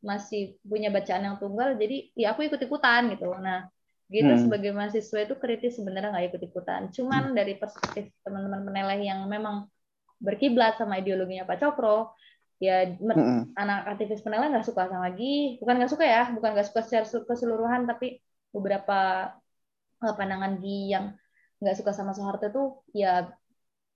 [0.00, 3.68] masih punya bacaan yang tunggal jadi ya aku ikut ikutan gitu nah
[4.08, 4.40] gitu Hmm.
[4.40, 9.68] sebagai mahasiswa itu kritis sebenarnya nggak ikut ikutan cuman dari perspektif teman-teman peneleh yang memang
[10.26, 12.16] berkiblat sama ideologinya Pak Cokro
[12.66, 13.52] ya Mm-mm.
[13.60, 17.06] anak aktivis peneleh nggak suka sama Gi bukan nggak suka ya bukan nggak suka secara
[17.28, 18.06] keseluruhan tapi
[18.54, 18.98] beberapa
[20.04, 21.04] eh, pandangan Gi yang
[21.60, 22.62] nggak suka sama Soeharto itu
[23.04, 23.12] ya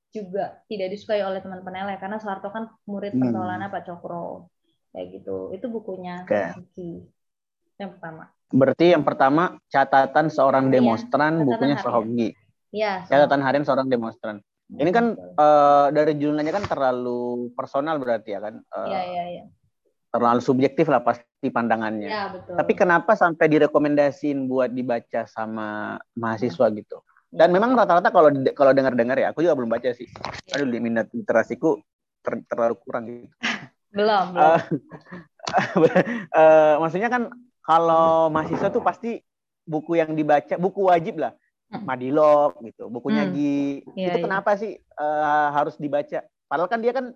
[0.09, 3.23] juga tidak disukai oleh teman peneleh karena Soeharto kan murid Hmm.
[3.29, 4.49] pentolannya Pak Cokro
[4.93, 6.25] kayak gitu itu bukunya.
[6.77, 7.05] Gi
[7.79, 11.77] yang pertama Berarti yang pertama catatan seorang Iya, demonstran catatan bukunya.
[11.85, 12.29] Sohogi.
[12.73, 14.41] ya Catatan harian seorang demonstran.
[14.69, 18.61] Ini kan eh, dari judulnya kan terlalu personal berarti ya kan.
[18.61, 19.45] Eh, Iya, iya, iya.
[20.09, 22.09] Terlalu subjektif lah pasti pandangannya.
[22.09, 22.57] Ya, betul.
[22.57, 27.01] Tapi kenapa sampai direkomendasiin buat dibaca sama mahasiswa gitu?
[27.29, 30.09] Dan memang rata-rata kalau kalau dengar-dengar ya, aku juga belum baca sih.
[30.57, 31.77] Aduh, minat literasiku
[32.25, 33.29] ter- terlalu kurang gitu.
[33.97, 34.49] belum, belum.
[34.49, 34.61] Eh,
[36.41, 37.29] eh, maksudnya kan
[37.61, 39.21] kalau mahasiswa tuh pasti
[39.69, 41.37] buku yang dibaca, buku wajib lah.
[41.69, 41.85] Hmm.
[41.85, 43.33] Madilog gitu, bukunya Hmm.
[43.37, 43.85] Gi.
[43.93, 44.25] Iya, itu iya.
[44.25, 46.25] kenapa sih eh, harus dibaca?
[46.49, 47.13] Padahal kan dia kan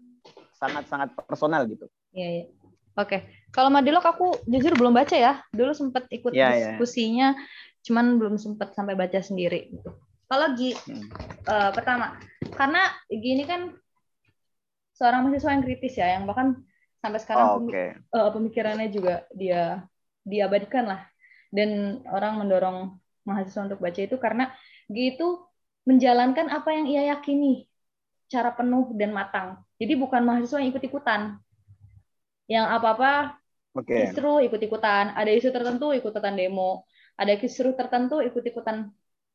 [0.53, 1.89] sangat-sangat personal gitu.
[2.13, 2.45] Iya, iya.
[2.93, 3.25] Oke.
[3.49, 5.41] Kalau Madilog aku jujur belum baca ya.
[5.57, 6.53] Dulu sempat ikut Iya, iya.
[6.77, 7.33] diskusinya,
[7.81, 9.73] cuman belum sempat sampai baca sendiri.
[9.73, 9.89] gitu.
[10.29, 11.09] Kalau Gi, Hmm.
[11.49, 12.21] eh, pertama,
[12.53, 13.73] karena Gi ini kan
[14.93, 16.61] seorang mahasiswa yang kritis ya, yang bahkan
[17.01, 17.97] sampai sekarang Oh, Oke.
[17.97, 19.81] eh, pemikirannya juga dia
[20.23, 21.01] diabadikan lah.
[21.49, 24.51] Dan orang mendorong mahasiswa untuk baca itu karena
[24.91, 25.29] Gi itu
[25.89, 27.67] menjalankan apa yang ia yakini
[28.31, 29.61] cara penuh dan matang.
[29.77, 31.21] Jadi bukan mahasiswa yang ikut-ikutan.
[32.49, 33.13] Yang apa-apa
[33.77, 33.93] Oke.
[33.93, 38.89] kisru ikut-ikutan, ada isu tertentu ikut-ikutan demo, ada kisru tertentu ikut-ikutan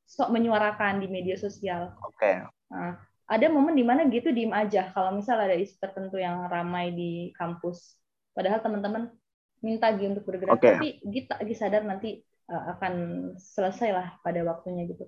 [0.08, 1.94] sok menyuarakan di media sosial.
[2.02, 2.42] Oke.
[2.72, 2.96] Nah,
[3.28, 7.36] ada momen di mana gitu diem aja kalau misal ada isu tertentu yang ramai di
[7.36, 8.00] kampus.
[8.32, 9.12] Padahal teman-teman
[9.60, 10.70] minta Gi untuk bergerak, Oke.
[10.74, 12.94] tapi Gi, Gi sadar nanti akan
[13.36, 15.04] selesai lah pada waktunya gitu.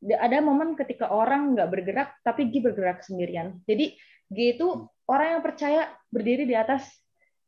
[0.00, 3.60] Da- Ada momen ketika orang nggak bergerak, tapi Gi bergerak sendirian.
[3.68, 3.92] Jadi
[4.32, 4.66] Gi itu
[5.04, 6.88] orang yang percaya berdiri di atas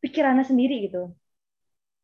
[0.04, 1.16] pikirannya sendiri gitu.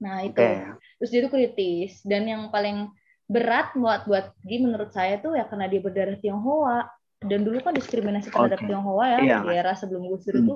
[0.00, 0.78] Nah itu Oke.
[1.02, 2.86] terus dia itu kritis dan yang paling
[3.28, 6.86] berat buat buat Gi menurut saya tuh ya karena dia berdarah Tionghoa
[7.18, 8.70] dan dulu kan diskriminasi terhadap Oke.
[8.70, 10.44] Tionghoa ya Iya, di era sebelum Gus Dur Hmm.
[10.46, 10.54] itu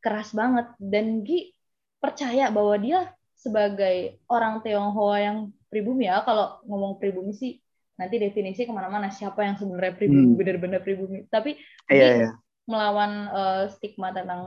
[0.00, 1.52] keras banget dan Gi
[2.00, 5.38] percaya bahwa dia sebagai orang Tionghoa yang
[5.74, 7.52] pribumi ya kalau ngomong pribumi sih
[7.98, 10.38] nanti definisi ke mana-mana siapa yang sebenarnya pribumi Hmm.
[10.38, 11.50] benar-benar pribumi tapi
[11.90, 12.30] Gi iya.
[12.70, 14.40] melawan eh, stigma tentang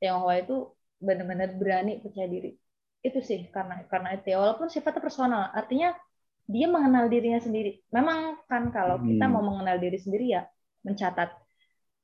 [0.00, 0.56] Tionghoa itu
[1.06, 2.50] benar-benar berani percaya diri
[3.00, 5.88] itu sih karena karena itu ya walaupun sifatnya personal artinya
[6.54, 8.18] dia mengenal dirinya sendiri memang
[8.50, 9.32] kan kalau kita Hmm.
[9.36, 10.42] mau mengenal diri sendiri ya
[10.88, 11.30] mencatat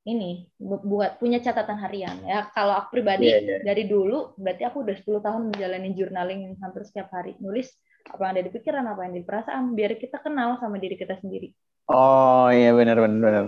[0.07, 3.57] ini bu- buat punya catatan harian ya kalau aku pribadi Iya, iya.
[3.67, 7.69] dari dulu berarti aku udah 10 tahun menjalani journaling hampir setiap hari nulis
[8.07, 10.95] apa yang ada di pikiran apa yang ada di perasaan biar kita kenal sama diri
[10.95, 11.51] kita sendiri
[11.87, 13.45] Oh iya benar benar benar.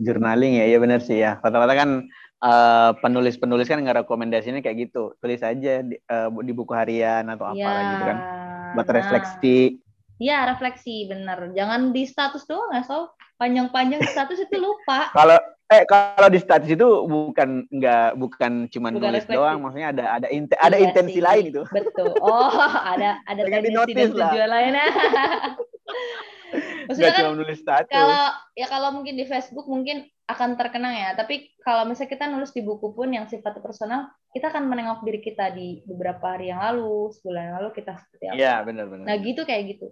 [0.00, 1.36] Journaling ya, iya benar sih ya.
[1.42, 1.90] Rata-rata kan
[2.40, 5.12] eh, penulis-penulis kan nggak rekomendasinya kayak gitu.
[5.20, 8.18] Tulis aja di, eh, di buku harian atau apa ya gitu kan.
[8.72, 8.94] Buat nah.
[8.96, 9.58] refleksi.
[10.18, 11.54] Iya, refleksi bener.
[11.54, 15.08] Jangan di status doang ya, so panjang-panjang status itu lupa.
[15.14, 19.36] Kalau eh kalau di status itu bukan nggak bukan cuma Bukan nulis refleksi.
[19.38, 21.62] doang, maksudnya ada ada inte- ada Iya intensi sih, lain itu.
[21.68, 22.12] Betul.
[22.18, 22.48] Oh,
[22.92, 24.86] ada ada di-notice dan tujuan lainnya.
[26.88, 27.92] Maksudnya kan nulis status.
[27.92, 28.24] kalau
[28.56, 32.64] ya kalau mungkin di Facebook mungkin akan terkenang ya, tapi kalau misalnya kita nulis di
[32.64, 37.12] buku pun yang sifatnya personal, kita akan menengok diri kita di beberapa hari yang lalu,
[37.12, 38.36] sebulan yang lalu kita seperti apa.
[38.40, 39.04] Iya benar benar.
[39.04, 39.86] Nah gitu kayak gitu.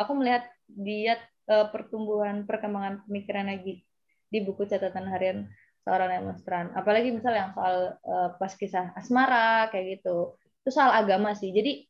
[0.00, 1.20] Aku melihat dia
[1.52, 3.84] eh, pertumbuhan perkembangan pemikiran lagi
[4.32, 5.38] di buku catatan harian
[5.84, 6.66] seorang demonstran.
[6.76, 10.36] Apalagi misal yang soal eh, pas kisah asmara kayak gitu.
[10.64, 11.50] Itu soal agama sih.
[11.52, 11.88] Jadi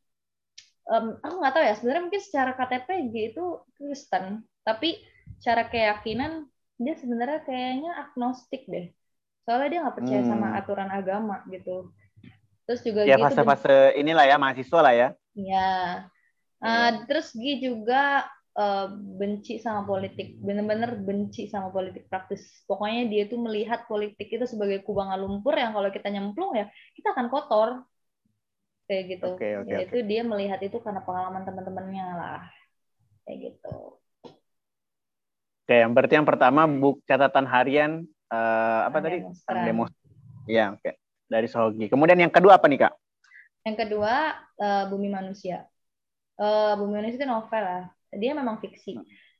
[0.89, 3.45] em, aku nggak tahu ya sebenarnya mungkin secara KTP dia itu
[3.77, 4.25] Kristen,
[4.65, 4.99] tapi
[5.39, 6.47] secara keyakinan
[6.79, 8.87] dia sebenarnya kayaknya agnostik deh.
[9.45, 10.31] Soalnya dia nggak percaya Hmm.
[10.31, 11.91] sama aturan agama gitu.
[12.69, 15.09] Terus juga Ya gitu fase-fase inilah ya mahasiswa lah ya.
[15.35, 15.35] Ya.
[15.39, 15.69] Iya.
[16.59, 18.27] Uh, terus Gi juga
[18.59, 22.67] uh, benci sama politik, bener-bener benci sama politik praktis.
[22.67, 26.67] Pokoknya dia tuh melihat politik itu sebagai kubangan lumpur yang kalau kita nyemplung ya
[26.99, 27.87] kita akan kotor.
[28.89, 29.29] Kayak gitu.
[29.37, 32.41] Oke, Ya, itu dia melihat itu karena pengalaman teman-temannya lah.
[33.29, 34.01] Kayak gitu.
[35.69, 39.21] Oke, yang berarti yang pertama buku catatan harian eh, apa tadi?
[39.69, 39.85] demo.
[40.49, 40.97] Iya, oke.
[41.29, 41.93] Dari Sohogi.
[41.93, 42.97] Kemudian yang kedua apa nih, Kak?
[43.69, 45.69] Yang kedua uh, Bumi Manusia.
[46.41, 47.85] Uh, Bumi Manusia itu novel lah.
[48.15, 48.97] Dia memang fiksi.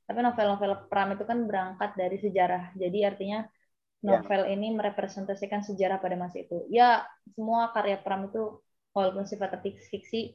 [0.09, 2.73] Tapi novel-novel Pram itu kan berangkat dari sejarah.
[2.77, 3.45] Jadi artinya
[4.01, 6.65] novel ini merepresentasikan sejarah pada masa itu.
[6.73, 7.05] Ya,
[7.37, 8.63] semua karya Pram itu
[8.97, 10.33] walaupun sifatnya fiksi,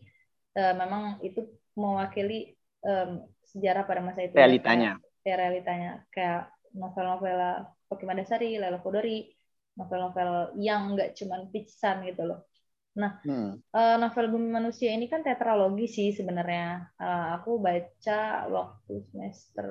[0.56, 2.54] uh, memang itu mewakili
[2.86, 4.38] um, sejarah pada masa itu.
[4.38, 5.02] Realitanya.
[5.26, 5.92] Ya, realitanya.
[6.14, 9.30] Kayak novel-novel Pokemon Dasari, Lelo Kodori,
[9.78, 12.46] novel-novel yang nggak cuma fiction gitu loh.
[12.94, 13.74] Nah, hmm.
[13.74, 16.94] uh, novel Bumi Manusia ini kan tetralogi sih sebenarnya.
[16.98, 19.70] Uh, aku baca waktu semester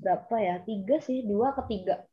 [0.00, 0.54] berapa ya?
[0.64, 2.04] Tiga sih, dua ketiga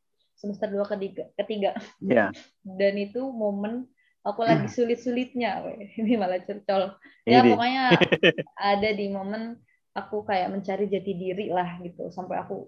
[0.43, 2.27] semester dua ketiga ketiga yeah.
[2.79, 3.87] dan itu momen
[4.25, 5.63] aku lagi sulit-sulitnya
[5.99, 7.55] ini malah cercol ya ini.
[7.55, 7.83] pokoknya
[8.75, 9.55] ada di momen
[9.93, 12.67] aku kayak mencari jati diri lah gitu sampai aku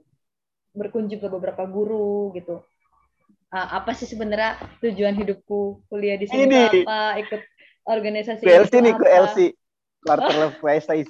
[0.76, 2.62] berkunjung ke beberapa guru gitu
[3.55, 6.83] apa sih sebenarnya tujuan hidupku kuliah di sini ini.
[6.83, 7.41] apa ikut
[7.87, 9.37] organisasi LC nih ke LC
[10.03, 11.07] quarter life crisis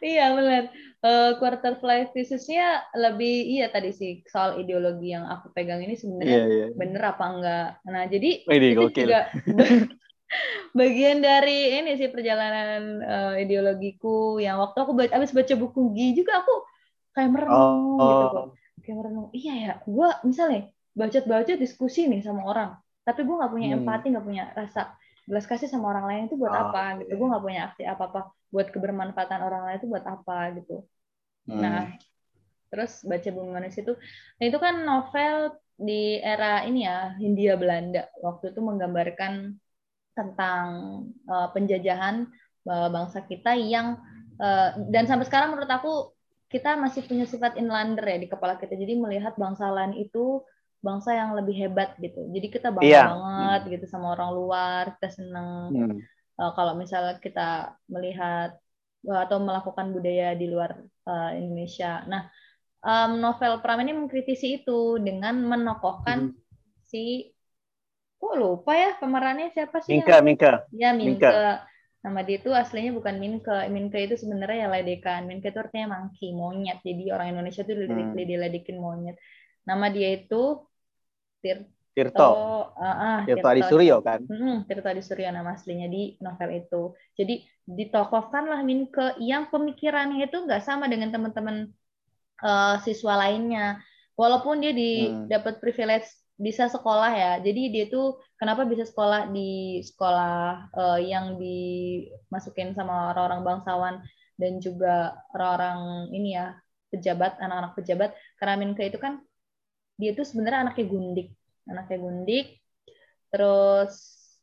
[0.00, 0.70] iya benar
[1.02, 6.38] uh, quarter life crisisnya lebih iya tadi sih soal ideologi yang aku pegang ini sebenarnya
[6.46, 6.70] yeah, yeah.
[6.78, 9.06] bener apa enggak nah jadi ini, itu gokil.
[9.08, 9.20] juga
[10.78, 16.18] bagian dari ini sih perjalanan uh, ideologiku yang waktu aku baca, abis baca buku Gi
[16.18, 16.54] juga aku
[17.16, 18.40] kayak merenung oh, gitu
[18.84, 22.70] kayak merenung iya ya gue misalnya baca-baca diskusi nih sama orang
[23.08, 23.76] tapi gue nggak punya hmm.
[23.80, 24.92] empati nggak punya rasa
[25.26, 27.18] belas kasih sama orang lain itu buat oh, apa gitu iya.
[27.18, 28.20] gue nggak punya aksi apa apa
[28.52, 30.76] buat kebermanfaatan orang lain itu buat apa gitu
[31.48, 31.58] hmm.
[31.58, 31.90] nah
[32.68, 33.94] terus baca bumi manusia itu
[34.36, 39.56] nah itu kan novel di era ini ya Hindia Belanda waktu itu menggambarkan
[40.16, 40.66] tentang
[41.28, 42.24] uh, penjajahan
[42.64, 44.00] uh, bangsa kita yang
[44.40, 46.15] uh, dan sampai sekarang menurut aku
[46.46, 50.42] kita masih punya sifat inlander ya di kepala kita jadi melihat bangsa lain itu
[50.84, 52.22] bangsa yang lebih hebat gitu.
[52.30, 53.10] Jadi kita bangga yeah.
[53.10, 53.70] banget hmm.
[53.74, 55.98] gitu sama orang luar, kita seneng hmm.
[56.38, 58.54] uh, kalau misalnya kita melihat
[59.10, 60.78] uh, atau melakukan budaya di luar
[61.10, 62.06] uh, Indonesia.
[62.06, 62.30] Nah,
[62.86, 66.38] um, novel Pram ini mengkritisi itu dengan menokohkan hmm.
[66.86, 67.34] si
[68.16, 69.98] kok lupa ya pemerannya siapa sih?
[69.98, 70.24] Minka, yang...
[70.24, 70.52] Minka.
[70.70, 71.30] Ya, Minka.
[71.30, 71.50] Minka.
[72.06, 73.66] Nama dia itu aslinya bukan Minka.
[73.66, 75.26] Minka itu sebenarnya ya ledekan.
[75.26, 76.78] Minka itu artinya monkey, monyet.
[76.86, 78.14] Jadi orang Indonesia itu hmm.
[78.14, 79.18] diledekin monyet.
[79.66, 80.62] Nama dia itu
[81.42, 81.66] Tir
[81.96, 82.22] Tirto.
[82.22, 84.22] Uh, uh, Tirto Adi Suryo kan?
[84.30, 86.94] Hmm, Tirto Adi Suryo nama aslinya di novel itu.
[87.18, 91.74] Jadi ditokohkan lah Minke yang pemikirannya itu nggak sama dengan teman-teman
[92.46, 93.82] uh, siswa lainnya.
[94.14, 95.26] Walaupun dia di hmm.
[95.26, 96.06] dapat privilege
[96.38, 97.32] bisa sekolah ya.
[97.42, 103.96] Jadi dia tuh kenapa bisa sekolah di sekolah uh, yang dimasukin sama orang-orang bangsawan
[104.36, 106.56] dan juga orang-orang ini ya
[106.92, 108.10] pejabat, anak-anak pejabat.
[108.36, 109.20] Karena Minke itu kan
[109.96, 111.28] dia tuh sebenarnya anaknya Gundik.
[111.66, 112.46] Anaknya Gundik.
[113.32, 113.92] Terus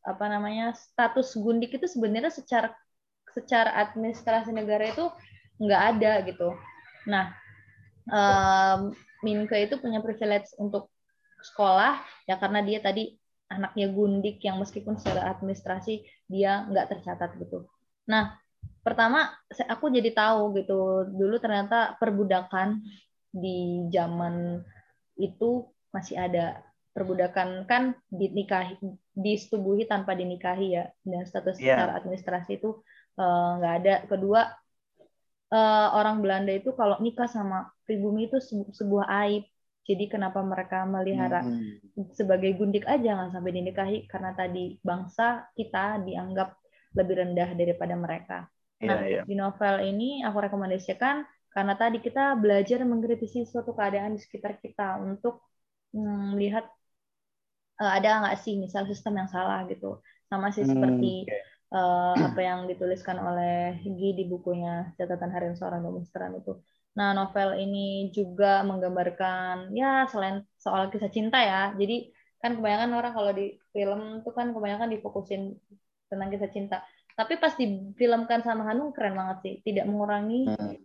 [0.03, 2.73] apa namanya status Gundik itu sebenarnya secara
[3.31, 5.05] secara administrasi negara itu
[5.61, 6.49] nggak ada gitu.
[7.07, 7.33] Nah
[8.09, 8.91] um,
[9.23, 10.91] Minke itu punya privilege untuk
[11.43, 13.15] sekolah ya karena dia tadi
[13.57, 17.69] anaknya Gundik yang meskipun secara administrasi dia nggak tercatat gitu.
[18.09, 18.35] Nah
[18.83, 19.31] pertama
[19.69, 22.83] aku jadi tahu gitu dulu ternyata perbudakan
[23.33, 24.61] di zaman
[25.17, 26.61] itu masih ada.
[26.93, 28.77] Perbudakan kan dinikahi
[29.17, 30.85] disetubuhi tanpa dinikahi ya.
[31.01, 31.73] Dan status yeah.
[31.73, 32.85] secara administrasi itu
[33.17, 33.95] eh, nggak uh, ada.
[34.05, 34.41] Kedua
[35.53, 38.37] uh, orang Belanda itu kalau nikah sama pribumi itu
[38.77, 39.49] sebuah aib
[39.83, 42.15] jadi kenapa mereka melihara hmm.
[42.15, 46.55] sebagai gundik aja nggak sampai dinikahi karena tadi bangsa kita dianggap
[46.95, 48.37] lebih rendah daripada mereka.
[48.79, 49.23] Iya, nah yeah.
[49.27, 54.97] di novel ini aku rekomendasikan karena tadi kita belajar mengkritisi suatu keadaan di sekitar kita
[55.03, 55.43] untuk
[55.91, 56.65] hmm, melihat
[57.77, 59.99] uh, ada nggak sih misal sistem yang salah gitu.
[60.31, 61.13] Sama sih hmm, seperti
[61.75, 66.55] uh, apa yang dituliskan oleh Gi di bukunya Catatan Harian Seorang Demonstran itu.
[66.93, 71.73] Nah, novel ini juga menggambarkan ya selain soal kisah cinta ya.
[71.73, 75.57] Jadi kan kebanyakan orang kalau di film itu kan kebanyakan difokusin
[76.11, 76.77] tentang kisah cinta.
[77.13, 80.81] Tapi pas difilmkan sama Hanung keren banget sih, tidak mengurangi hmm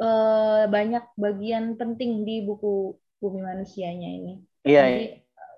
[0.00, 4.32] uh, banyak bagian penting di buku Bumi Manusianya ini.
[4.66, 4.82] Iya.
[4.84, 5.06] Jadi,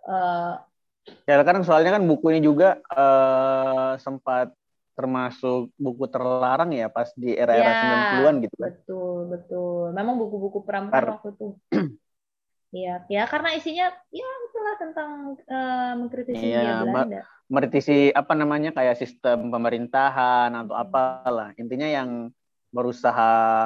[0.07, 0.55] uh,
[1.25, 4.53] ya kan soalnya kan buku ini juga uh, sempat
[4.99, 7.83] termasuk buku terlarang ya pas di era-era ya,
[8.19, 8.71] 90-an gitu kan.
[8.75, 9.83] Betul, betul.
[9.95, 11.49] Memang buku-buku perang-perang waktu itu.
[12.69, 17.25] Iya, ya karena isinya ya itulah tentang uh, mengkritisi ya, Belanda.
[17.49, 21.57] Mengkritisi apa namanya kayak sistem pemerintahan atau apalah.
[21.57, 22.29] Intinya yang
[22.69, 23.65] berusaha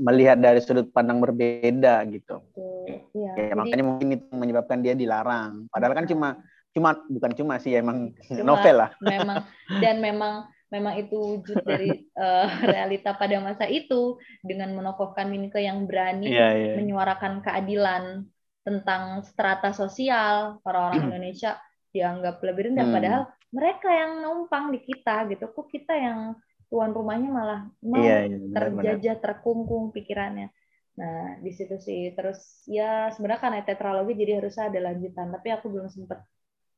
[0.00, 2.42] melihat dari sudut pandang berbeda gitu.
[2.88, 5.68] Ya, ya jadi, makanya mungkin itu menyebabkan dia dilarang.
[5.70, 6.40] Padahal kan cuma
[6.74, 8.90] cuma bukan cuma sih emang cuma, novel lah.
[8.98, 9.46] Memang
[9.78, 10.34] dan memang
[10.68, 16.48] memang itu wujud dari uh, realita pada masa itu dengan menokohkan Minke yang berani Iya,
[16.50, 16.72] iya.
[16.74, 18.26] menyuarakan keadilan
[18.66, 21.54] tentang strata sosial orang-orang Indonesia
[21.94, 22.96] dianggap lebih rendah Hmm.
[22.96, 23.22] padahal
[23.54, 26.34] mereka yang numpang di kita gitu kok kita yang
[26.66, 28.98] tuan rumahnya malah mau Iya, iya, benar-benar.
[28.98, 30.50] terjajah terkungkung pikirannya
[30.94, 35.66] nah di situ sih terus ya sebenarnya karena tetralogi jadi harusnya ada lanjutan tapi aku
[35.70, 36.18] belum sempet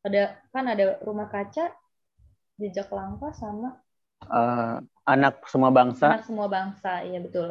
[0.06, 0.22] ada
[0.54, 1.64] kan ada rumah kaca
[2.60, 3.68] jejak langkah sama
[4.26, 6.06] Eh, anak semua bangsa.
[6.10, 7.48] Anak semua bangsa iya betul.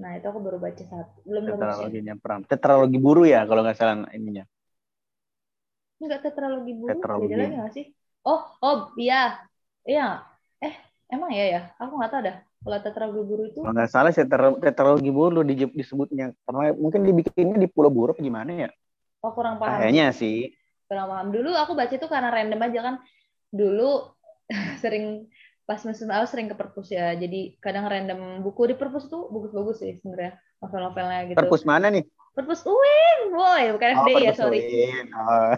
[0.00, 3.94] Nah itu aku baru baca satu belum tetraloginya perang tetralogi buru ya kalau nggak salah
[4.14, 4.44] ininya.
[6.02, 7.34] Enggak tetralogi buru Tetralogi.
[7.34, 7.86] lagi nggak sih?
[8.28, 9.42] Oh oh iya.
[9.88, 10.02] Iya.
[10.62, 10.74] Eh
[11.14, 11.60] emang ya ya?
[11.82, 13.60] Aku nggak tahu dah kalau tetralogi buru itu.
[13.62, 18.50] Kalau nggak salah tetra- tetralogi buru di, disebutnya karena mungkin dibikinnya di Pulau Buru gimana
[18.66, 18.68] ya?
[19.24, 19.78] Oh kurang paham.
[19.82, 20.34] Kayaknya sih
[20.88, 22.94] kurang paham dulu aku baca itu karena random aja kan
[23.52, 24.08] dulu
[24.82, 25.28] sering
[25.68, 29.84] pas musim awal sering ke perpus ya jadi kadang random buku di perpus tuh bagus-bagus
[29.84, 35.06] sih sebenarnya novel-novelnya gitu perpus mana nih perpus UIN boy bukan FDI ya sorry UIN.
[35.12, 35.52] Oh.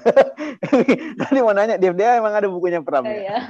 [1.23, 3.13] tadi mau nanya di FDA emang ada bukunya Pram ya?
[3.13, 3.37] Iya.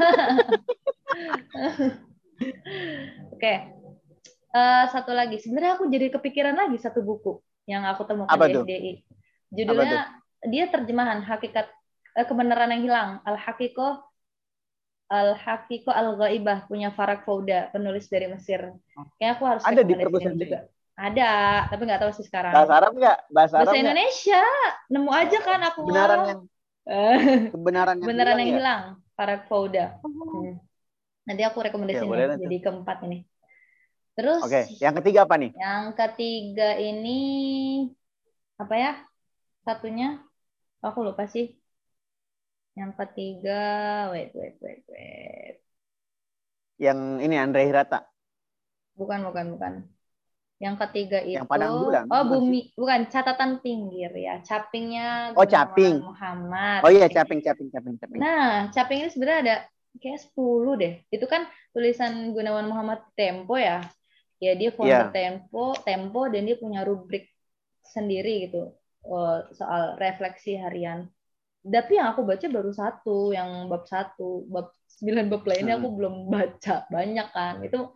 [3.34, 3.54] Oke.
[4.50, 5.38] Eh, satu lagi.
[5.38, 7.38] Sebenarnya aku jadi kepikiran lagi satu buku
[7.70, 8.66] yang aku temukan Apa di tuh?
[8.66, 8.92] FDI.
[9.54, 10.10] Judulnya
[10.46, 11.66] dia terjemahan hakikat
[12.16, 13.10] eh, kebenaran yang hilang.
[13.24, 14.00] Al Hakiko
[15.10, 18.70] Al Hakiko Al Ghaibah punya Farak Fauda, penulis dari Mesir.
[19.18, 20.40] Kayaknya aku harus Ada di rekomendasiin perpus FDI?
[20.46, 20.58] juga.
[21.00, 21.30] Ada,
[21.72, 22.52] tapi nggak tahu sih sekarang.
[22.52, 23.82] bahasa Arab nggak bahasa, Arab Bahasa nggak?
[23.82, 24.42] Indonesia.
[24.92, 25.78] Nemu aja kan aku.
[25.82, 26.40] kebenaran yang
[26.86, 27.18] Eh.
[27.52, 28.56] kebenaran yang Beneran hilang yang ya?
[28.58, 28.82] hilang,
[29.16, 29.84] Farak Fauda.
[30.02, 30.56] Hmm.
[31.26, 33.18] Nanti aku rekomendasiin Ya, ya, jadi keempat ini.
[34.14, 37.18] Terus oke yang ketiga apa nih yang ketiga ini
[38.60, 38.92] apa ya?
[39.64, 40.20] Satunya
[40.86, 41.44] aku lupa sih.
[42.78, 43.50] Yang ketiga,
[44.12, 45.56] wait wait wait wait.
[46.84, 48.10] yang ini Andre Hirata
[48.98, 49.72] Bukan bukan bukan.
[50.64, 54.34] Yang ketiga itu Yang Padang Bulan, Oh, bumi bukan catatan pinggir ya.
[54.48, 55.96] Capingnya Oh, caping.
[56.08, 56.80] Muhammad.
[56.84, 59.56] oh iya caping caping caping caping Nah, caping ini sebenarnya ada
[60.02, 60.92] kayak 10 deh.
[61.14, 61.42] Itu kan
[61.74, 63.80] tulisan Gunawan Muhammad Tempo ya.
[64.44, 65.12] Ya dia founder Iya.
[65.14, 67.24] Tempo, Tempo dan dia punya rubrik
[67.94, 68.58] sendiri gitu
[69.04, 71.08] eh, soal refleksi harian.
[71.60, 75.84] Tapi yang aku baca baru satu, yang bab satu, bab sembilan bab lainnya Hmm.
[75.84, 77.54] aku belum baca banyak kan.
[77.60, 77.92] Itu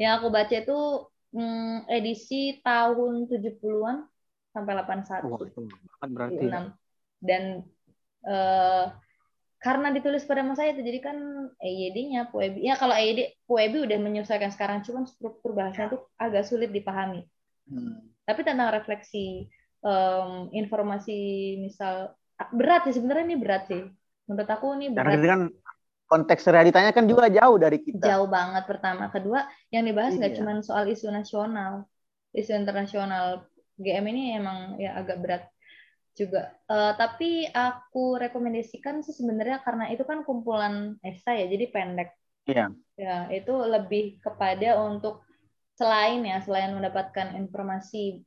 [0.00, 0.78] yang aku baca itu
[1.36, 4.08] hmm, edisi tahun 70-an
[4.52, 5.28] sampai 81.
[5.28, 6.72] Wah, itu banget berarti 6
[7.22, 7.42] dan
[8.26, 8.86] eh,
[9.62, 11.16] karena ditulis pada masa itu jadi kan
[11.62, 16.74] EYD-nya Puebi ya kalau EYD Puebi udah menyesuaikan sekarang cuman struktur bahasanya tuh agak sulit
[16.74, 17.22] dipahami
[17.62, 18.10] Hmm.
[18.26, 19.46] tapi tentang refleksi
[19.82, 21.18] em, informasi
[21.58, 23.82] misal ah, berat sih sebenarnya ini berat sih.
[24.30, 25.18] Menurut aku ini karena berat.
[25.18, 25.42] kita kan
[26.06, 28.04] konteks realitanya kan juga jauh dari kita.
[28.04, 29.08] Jauh banget pertama.
[29.10, 30.38] Kedua yang dibahas nggak Iya.
[30.40, 31.88] cuma soal isu nasional.
[32.32, 33.48] Isu internasional
[33.80, 35.44] GM ini emang ya agak berat
[36.12, 36.52] juga.
[36.68, 42.10] Eh, tapi aku rekomendasikan sih sebenarnya karena itu kan kumpulan esai ya jadi pendek.
[42.42, 42.74] Iya.
[42.98, 45.22] ya itu lebih kepada untuk
[45.78, 48.26] selain ya selain mendapatkan informasi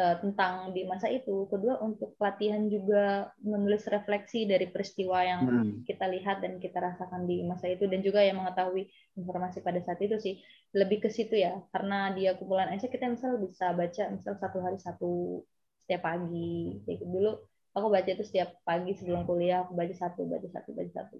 [0.00, 5.84] eh, tentang di masa itu kedua untuk pelatihan juga menulis refleksi dari peristiwa yang Hmm.
[5.88, 8.82] kita lihat dan kita rasakan di masa itu dan juga yang mengetahui
[9.18, 10.34] informasi pada saat itu sih
[10.78, 14.78] lebih ke situ ya karena dia kumpulan esai kita misal bisa baca misal satu hari
[14.80, 15.42] satu
[15.84, 17.04] setiap pagi kayak gitu.
[17.14, 17.30] dulu
[17.76, 21.16] aku baca itu setiap pagi sebelum kuliah aku baca satu baca satu baca satu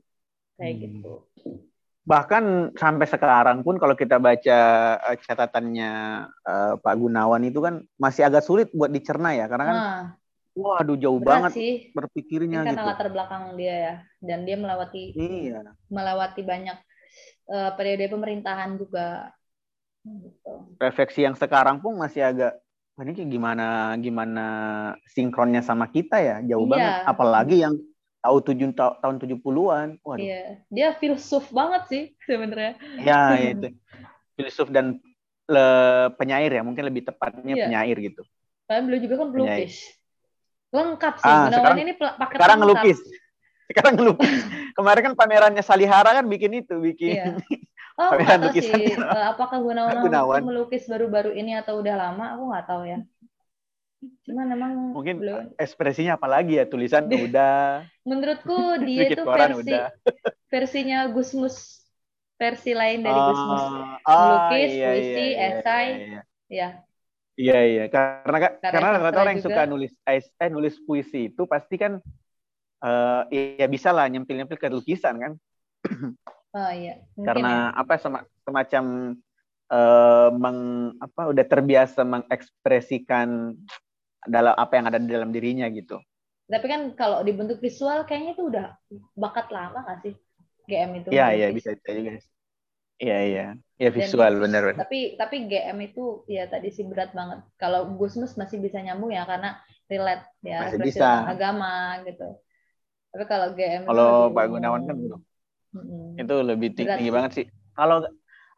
[0.59, 0.87] kayak Hmm.
[0.87, 1.13] gitu
[2.03, 4.59] bahkan sampai sekarang pun kalau kita baca
[4.99, 5.93] eh, catatannya
[6.27, 10.03] eh, Pak Gunawan itu kan masih agak sulit buat dicerna ya karena kan nah
[10.53, 11.75] waduh jauh banget sih.
[11.97, 12.91] berpikirnya ini karena gitu.
[12.93, 15.63] latar belakang dia ya dan dia melewati iya.
[15.89, 16.79] melewati banyak
[17.49, 19.31] eh, periode pemerintahan juga.
[20.03, 20.53] Gitu.
[20.83, 22.59] refleksi yang sekarang pun masih agak
[22.99, 24.47] "Wah, ini gimana gimana
[25.07, 26.37] sinkronnya sama kita ya?
[26.43, 26.73] Jauh Iya.
[26.75, 26.93] banget.
[27.07, 27.75] Apalagi yang
[28.23, 32.79] tahu tujuh ta- tahun 70-an waduh Iya, dia filsuf banget sih sebenarnya.
[33.03, 33.21] ya
[33.53, 33.69] itu
[34.33, 35.03] filsuf dan
[35.45, 37.67] le- penyair ya mungkin lebih tepatnya Iya.
[37.67, 38.23] penyair gitu
[38.63, 39.75] Tapi beliau juga kan pelukis.
[40.73, 41.29] Lengkap sih.
[41.29, 42.79] Ah, sekarang- ini paket sekarang lengkap.
[42.81, 42.99] ngelukis
[43.69, 44.33] sekarang ngelukis
[44.73, 47.37] kemarin kan pamerannya Salihara kan bikin itu bikin Iya.
[47.93, 50.41] Oh, Pameran lukisan sih eh, apakah Gunawan, Gunawan.
[50.49, 52.99] melukis baru-baru ini atau udah lama, aku nggak tahu ya.
[54.27, 59.85] Cuman memang mungkin beliau, ekspresinya apalagi ya tulisan udah menurutku dia itu versi udah
[60.53, 61.57] versinya Gusmus,
[62.37, 63.63] versi lain dari Gusmus.
[63.63, 65.87] Ah, ah, Melukis, iya, puisi, iya, iya, esai.
[65.89, 66.21] iya, iya.
[66.53, 66.69] Ya,
[67.33, 71.43] Iya iya karena Karya karena rata-rata orang yang suka nulis es- eh nulis puisi itu
[71.49, 71.97] pasti kan
[72.85, 75.33] eh ya bisa lah nyempil-nyempil ke lukisan kan.
[76.53, 77.01] Oh iya.
[77.17, 77.81] Mungkin karena ya.
[77.81, 78.85] apa sema- semacam
[79.73, 80.59] eh, meng
[81.01, 83.57] apa udah terbiasa mengekspresikan
[84.27, 85.99] dalam apa yang ada di dalam dirinya gitu.
[86.47, 88.67] Tapi kan kalau dibentuk visual kayaknya itu udah
[89.17, 90.15] bakat lama nggak sih
[90.69, 91.09] GM itu?
[91.11, 92.13] Iya iya bisa bisa juga.
[93.03, 93.47] Iya iya.
[93.83, 94.79] Ya visual bener bener.
[94.79, 97.43] Tapi tapi GM itu ya tadi sih berat banget.
[97.59, 99.59] Kalau Gusmus masih bisa nyambung ya karena
[99.91, 101.27] relate ya Masih bisa.
[101.27, 102.27] agama gitu.
[103.13, 104.45] Tapi kalau GM itu Kalau Pak.
[104.49, 105.21] Gunawan kan belum.
[105.73, 106.21] Mm-mm.
[106.21, 107.47] itu lebih tinggi, banget sih.
[107.73, 108.05] Kalau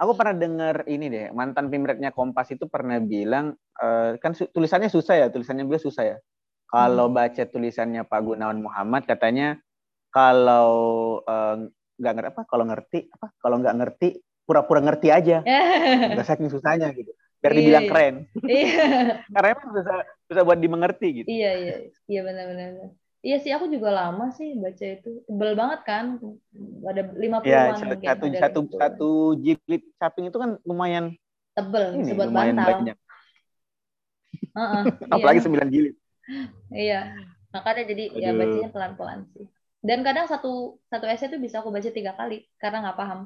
[0.03, 3.55] aku pernah dengar ini deh, mantan pimretnya Kompas itu pernah bilang
[3.85, 6.16] eh, kan su- tulisannya susah ya, tulisannya beliau susah ya.
[6.72, 7.16] Kalau Hmm.
[7.18, 9.61] baca tulisannya Pak Gunawan Muhammad katanya
[10.11, 10.70] kalau
[11.26, 11.57] eh,
[12.01, 14.09] nggak ngerti apa, kalau ngerti apa, kalau nggak ngerti
[14.45, 15.37] pura-pura ngerti aja,
[16.12, 17.12] nggak saking susahnya gitu.
[17.41, 17.91] Biar Iya, dibilang iya.
[17.93, 18.14] keren.
[18.45, 18.72] Iya.
[19.35, 19.97] Karena emang susah
[20.28, 21.28] susah buat dimengerti gitu.
[21.28, 21.74] Iya iya
[22.09, 22.70] iya benar-benar.
[23.24, 26.05] Iya sih aku juga lama sih baca itu tebel banget kan
[26.85, 28.80] ada 50-an Ya, mungkin satu satu 50-an.
[28.80, 29.11] satu
[29.41, 31.05] jilid caping itu kan lumayan
[31.57, 32.68] tebel ini, sebuat lumayan bantal.
[32.85, 32.97] banyak.
[34.55, 34.83] Heeh,
[35.15, 35.47] Apalagi iya.
[35.47, 35.95] 9 jilid.
[36.73, 37.01] Iya,
[37.53, 38.39] makanya jadi ya Aduh.
[38.41, 39.47] bacanya pelan-pelan sih.
[39.85, 43.21] Dan kadang satu satu essay itu bisa aku baca tiga kali karena nggak paham.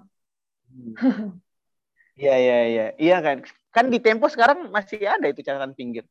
[2.19, 6.03] Iya iya iya iya kan kan di Tempo sekarang masih ada itu catatan pinggir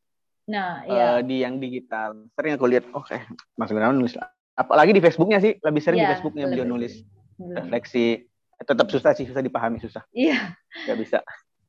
[0.48, 1.20] Nah, iya.
[1.20, 3.28] di yang digital sering aku lihat oh eh
[3.60, 4.16] Mas Gunawan nulis
[4.56, 7.04] apalagi di Facebooknya sih lebih sering di Iya, Facebooknya beliau nulis
[7.36, 8.24] refleksi
[8.64, 10.56] tetap susah sih susah dipahami susah Iya,
[10.88, 11.20] nggak bisa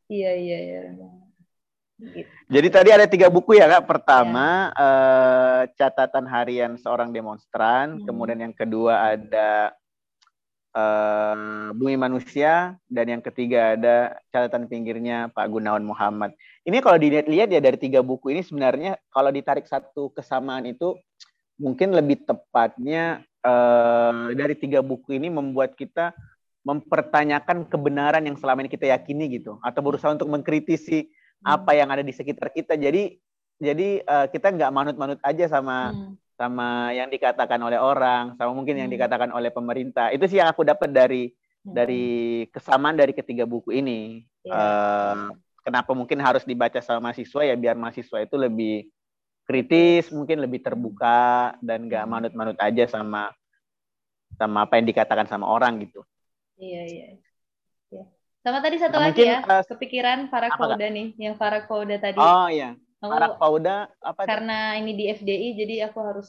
[0.07, 0.81] iya, iya, iya.
[1.99, 2.31] Gitu.
[2.47, 4.87] jadi tadi ada tiga buku ya kak pertama Iya.
[4.87, 8.07] eh, catatan harian seorang demonstran Hmm.
[8.07, 9.75] kemudian yang kedua ada
[10.71, 11.37] eh,
[11.75, 16.39] Bumi Manusia dan yang ketiga ada catatan pinggirnya Pak Gunawan Muhammad.
[16.63, 20.95] Ini kalau dilihat-lihat ya dari tiga buku ini sebenarnya kalau ditarik satu kesamaan itu
[21.59, 26.15] mungkin lebih tepatnya eh, dari tiga buku ini membuat kita
[26.63, 31.09] mempertanyakan kebenaran yang selama ini kita yakini gitu atau berusaha untuk mengkritisi
[31.45, 32.75] apa yang ada di sekitar kita.
[32.75, 33.15] Jadi
[33.59, 36.15] jadi eh, kita nggak manut-manut aja sama Hmm.
[36.39, 38.95] sama yang dikatakan oleh orang, sama mungkin yang Hmm.
[38.95, 40.15] dikatakan oleh pemerintah.
[40.15, 41.35] Itu sih yang aku dapat dari
[41.67, 41.75] Hmm.
[41.75, 42.07] dari
[42.55, 44.23] kesamaan dari ketiga buku ini.
[44.47, 44.55] Iya.
[44.55, 45.17] Eh,
[45.67, 48.87] kenapa mungkin harus dibaca sama mahasiswa ya biar mahasiswa itu lebih
[49.45, 52.13] kritis, mungkin lebih terbuka dan nggak Hmm.
[52.15, 53.35] manut-manut aja sama
[54.39, 56.07] sama apa yang dikatakan sama orang gitu.
[56.59, 57.07] Iya, iya.
[58.49, 60.19] Sama tadi satu Nah, lagi mungkin, ya, eh, kepikiran
[60.49, 62.23] apa, Farakoda nih, yang Farakoda tadi.
[62.25, 62.67] Oh iya,
[63.05, 63.71] Aku Arak Pauda
[64.11, 66.29] apa karena ini di FDI jadi aku harus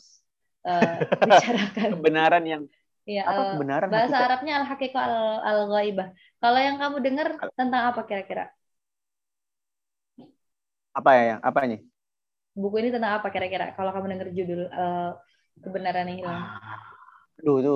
[0.67, 0.89] eh,
[1.27, 1.91] bicarakan.
[1.91, 2.63] kebenaran yang
[3.09, 4.25] Iya, apa eh, kebenaran bahasa hakikat?
[4.25, 5.15] Arabnya al haqiqah al
[5.49, 6.07] al ghaibah.
[6.41, 7.27] Kalau yang kamu dengar
[7.59, 8.43] tentang apa kira-kira?
[10.97, 11.79] apa ya yang apa nih?
[12.61, 13.65] Buku ini tentang apa kira-kira?
[13.77, 15.09] Kalau kamu dengar judul eh,
[15.63, 16.41] kebenaran yang hilang.
[17.39, 17.71] Aduh itu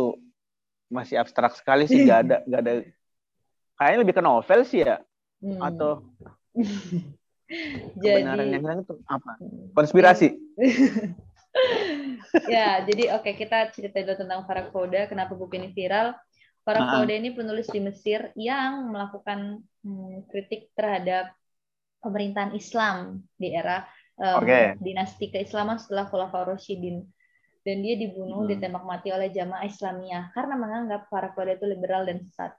[0.97, 2.71] masih abstrak sekali sih, nggak ada nggak ada.
[3.79, 4.97] Kayaknya lebih ke novel sih ya,
[5.43, 5.59] Hmm.
[5.59, 5.91] atau
[7.99, 9.31] kebenaran yang jadi hilang itu apa?
[9.75, 10.27] Konspirasi.
[12.53, 16.15] ya, jadi oke kita cerita dulu tentang Farakoda, kenapa buku ini viral.
[16.63, 21.35] Farakoda ini penulis di Mesir yang melakukan hmm, kritik terhadap
[21.99, 23.83] pemerintahan Islam di era
[24.15, 24.59] em, Oke.
[24.79, 27.03] dinasti keislaman setelah Khulafaur Rasyidin.
[27.63, 28.51] Dan dia dibunuh, Hmm.
[28.51, 32.55] ditembak mati oleh jamaah Islamiyah karena menganggap Farakoda itu liberal dan sesat.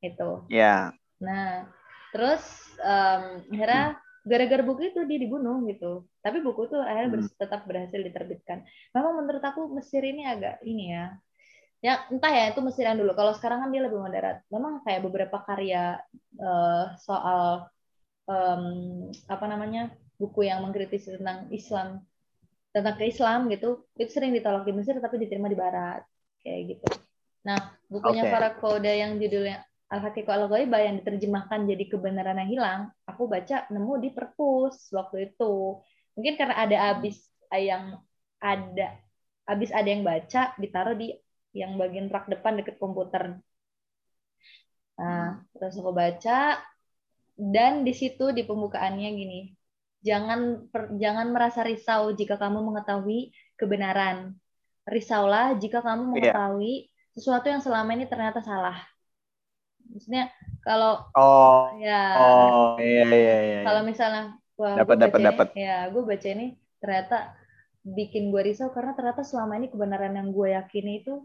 [0.00, 0.48] Itu.
[0.48, 1.68] Ya, Nah,
[2.12, 2.42] terus
[2.80, 6.04] em, akhirnya gara-gara buku itu dia dibunuh gitu.
[6.24, 8.64] Tapi buku itu akhirnya bers- tetap berhasil diterbitkan.
[8.96, 11.04] Memang menurut aku Mesir ini agak ini ya.
[11.80, 13.12] Ya entah ya itu Mesir yang dulu.
[13.16, 14.44] Kalau sekarang kan dia lebih moderat.
[14.52, 16.00] Memang kayak beberapa karya
[16.40, 17.68] eh, soal
[18.28, 18.64] em,
[19.28, 22.04] apa namanya buku yang mengkritisi tentang Islam
[22.70, 26.02] tentang keislam gitu itu sering ditolak di Mesir tapi diterima di Barat
[26.44, 26.88] kayak gitu.
[27.46, 27.58] Nah
[27.90, 28.30] bukunya Oke.
[28.30, 32.80] Farakoda yang judulnya Al Haqiqah Al yang diterjemahkan jadi kebenaran yang hilang,
[33.10, 35.82] aku baca nemu di perpus waktu itu.
[36.14, 37.18] Mungkin karena ada abis
[37.50, 37.98] yang
[38.38, 38.88] ada
[39.50, 41.10] abis ada yang baca ditaruh di
[41.50, 43.42] yang bagian rak depan deket komputer.
[44.94, 46.60] Nah, terus aku baca
[47.34, 49.40] dan di situ di pembukaannya gini.
[50.06, 54.38] Jangan per- jangan merasa risau jika kamu mengetahui kebenaran.
[54.86, 56.30] Risaulah jika kamu Iya.
[56.30, 56.74] mengetahui
[57.10, 58.89] sesuatu yang selama ini ternyata salah.
[59.90, 60.30] Maksudnya
[60.62, 63.58] kalau oh, ya oh, iya iya iya.
[63.66, 65.48] kalau misalnya wah Dapat, dapat, dapat.
[65.56, 67.34] ya gue baca ini ternyata
[67.82, 71.24] bikin gue risau karena ternyata selama ini kebenaran yang gue yakini itu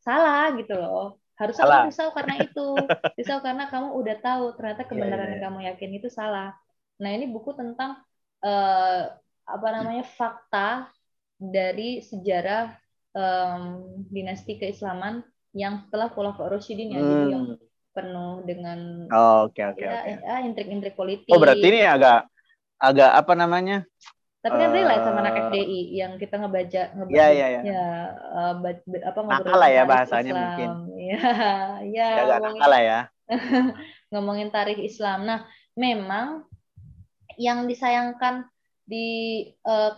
[0.00, 1.20] salah gitu loh.
[1.36, 1.84] Harusnya Salah.
[1.84, 2.68] kamu risau karena itu.
[3.18, 6.52] risau karena kamu udah tahu ternyata kebenaran iya, yang kamu yakini itu salah.
[7.00, 7.96] Nah, ini buku tentang
[8.44, 9.02] eh,
[9.48, 10.04] apa namanya?
[10.04, 10.92] fakta
[11.40, 12.76] dari sejarah
[13.16, 13.62] em,
[14.12, 15.24] dinasti keislaman
[15.56, 17.69] yang setelah Khulafaur Rasyidin ya jadi yang Hmm.
[17.94, 18.78] Penuh dengan
[19.10, 20.10] Oh, Oke oke ya, oke.
[20.26, 21.30] ya, intrik-intrik politik.
[21.34, 22.30] Oh berarti ini agak
[22.78, 23.76] agak apa namanya?
[24.40, 27.60] Tapi kan relate sama anak eh, FDI yang kita ngebaca ngebaca Iya, iya, iya.
[27.68, 27.82] ya
[28.40, 30.40] eh, ba- ba- apa Nakal lah ya bahasanya Islam.
[30.40, 30.68] mungkin.
[31.02, 31.16] Iya,
[31.94, 32.98] ya Ya, agak ngomongin, nakal lah ya.
[34.12, 35.18] ngomongin tarikh Islam.
[35.28, 35.38] Nah,
[35.78, 36.26] memang
[37.38, 38.46] yang disayangkan
[38.90, 38.96] di
[39.46, 39.88] eh,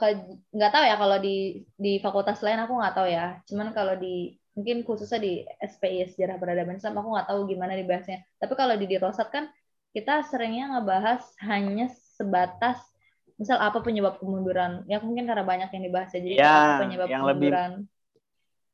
[0.57, 3.41] nggak tahu ya kalau di di fakultas lain aku nggak tahu ya.
[3.49, 8.25] Cuman kalau di mungkin khususnya di SPI Sejarah Peradaban Islam aku nggak tahu gimana dibahasnya.
[8.37, 9.49] Tapi kalau di Dirosat kan
[9.93, 12.81] kita seringnya ngebahas hanya sebatas
[13.41, 14.85] misal apa penyebab kemunduran.
[14.89, 16.21] Ya mungkin karena banyak yang dibahas ya.
[16.21, 17.73] Jadi Ya, apa penyebab yang lebih kemunduran.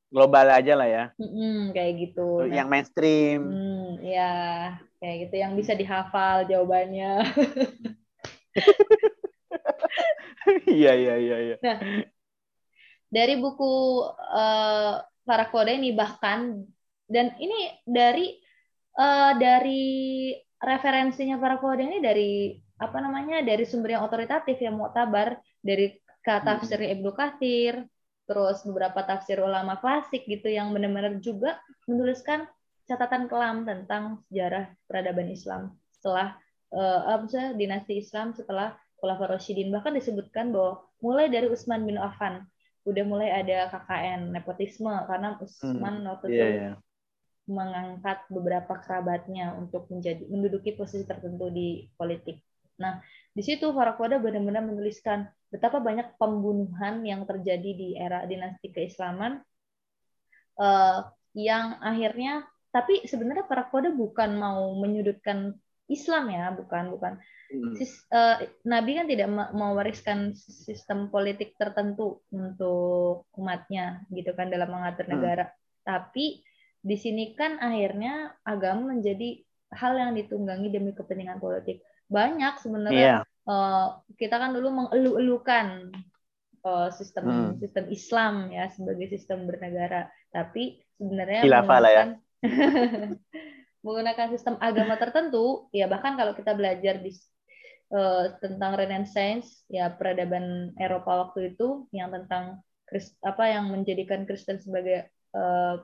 [0.08, 1.04] Global aja lah ya.
[1.20, 2.48] Mm-mm, kayak gitu.
[2.48, 3.40] Nah, Yang mainstream.
[3.44, 4.32] Hmm, ya,
[5.04, 7.12] kayak gitu yang bisa dihafal jawabannya.
[10.68, 11.56] Iya iya iya iya.
[13.08, 14.94] Dari buku eh,
[15.28, 16.64] para kode ini bahkan
[17.04, 18.40] dan ini dari
[18.96, 19.84] eh, dari
[20.56, 25.92] referensinya para kode ini dari apa namanya dari sumber yang otoritatif yang muktabar dari
[26.24, 27.84] kata tafsir Ibnu Katsir
[28.24, 32.48] terus beberapa tafsir ulama klasik gitu yang benar-benar juga menuliskan
[32.88, 36.36] catatan kelam tentang sejarah peradaban Islam setelah
[36.72, 39.72] apa sih, dinasti Islam setelah Khulafaur Rasyidin.
[39.72, 42.44] Bahkan disebutkan bahwa mulai dari Utsman bin Affan
[42.88, 46.72] udah mulai ada KKN nepotisme karena Utsman waktu Iya itu iya.
[47.48, 52.40] mengangkat beberapa kerabatnya untuk menjadi menduduki posisi tertentu di politik.
[52.80, 53.00] Nah,
[53.32, 59.40] di situ Farakoda benar-benar menuliskan betapa banyak pembunuhan yang terjadi di era dinasti keislaman
[60.60, 60.98] eh,
[61.36, 65.56] yang akhirnya tapi sebenarnya Farakoda bukan mau menyudutkan
[65.88, 67.14] Islam ya, bukan bukan
[67.48, 67.72] Hmm.
[67.80, 74.68] Sis- eh, Nabi kan tidak me- mewariskan sistem politik tertentu untuk umatnya gitu kan dalam
[74.68, 75.16] mengatur Hmm.
[75.16, 75.48] negara.
[75.80, 76.44] Tapi
[76.84, 79.40] di sini kan akhirnya agama menjadi
[79.72, 81.80] hal yang ditunggangi demi kepentingan politik.
[82.12, 82.60] Banyak Iya.
[82.60, 83.12] sebenarnya
[83.48, 83.86] eh,
[84.20, 85.66] kita kan dulu mengeluh-elukan
[86.68, 87.50] eh, sistem Hmm.
[87.56, 92.04] sistem Islam ya sebagai sistem bernegara, tapi sebenarnya Khilafah lah ya.
[93.82, 97.14] menggunakan sistem agama tertentu, ya bahkan kalau kita belajar di
[97.94, 102.62] eh, tentang Renaissance, ya peradaban Eropa waktu itu yang tentang
[103.22, 105.74] apa yang menjadikan Kristen sebagai eh,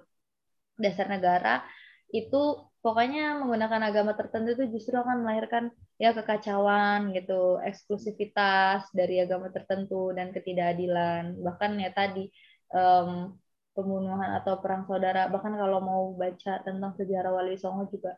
[0.79, 1.63] dasar negara
[2.11, 2.43] itu
[2.85, 10.15] pokoknya menggunakan agama tertentu itu justru akan melahirkan ya kekacauan gitu, eksklusivitas dari agama tertentu
[10.15, 11.39] dan ketidakadilan.
[11.39, 12.31] Bahkan ya tadi
[12.71, 13.35] em,
[13.75, 15.27] pembunuhan atau perang saudara.
[15.29, 18.17] Bahkan kalau mau baca tentang sejarah Wali Songo juga,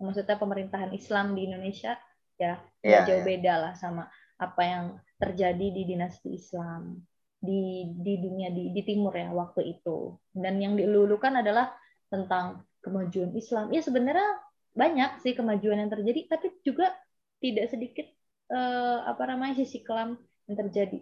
[0.00, 1.94] maksudnya pemerintahan Islam di Indonesia
[2.36, 3.28] ya Iya, jauh iya.
[3.32, 4.04] beda lah sama
[4.36, 4.84] apa yang
[5.16, 7.00] terjadi di dinasti Islam
[7.40, 10.16] di di dunia di, di timur ya waktu itu.
[10.32, 11.72] Dan yang dilulukan adalah
[12.12, 13.72] tentang kemajuan Islam.
[13.72, 14.28] Ya sebenarnya
[14.76, 16.92] banyak sih kemajuan yang terjadi, tapi juga
[17.40, 18.06] tidak sedikit
[18.52, 20.16] eh, apa namanya sisi kelam
[20.46, 21.00] yang terjadi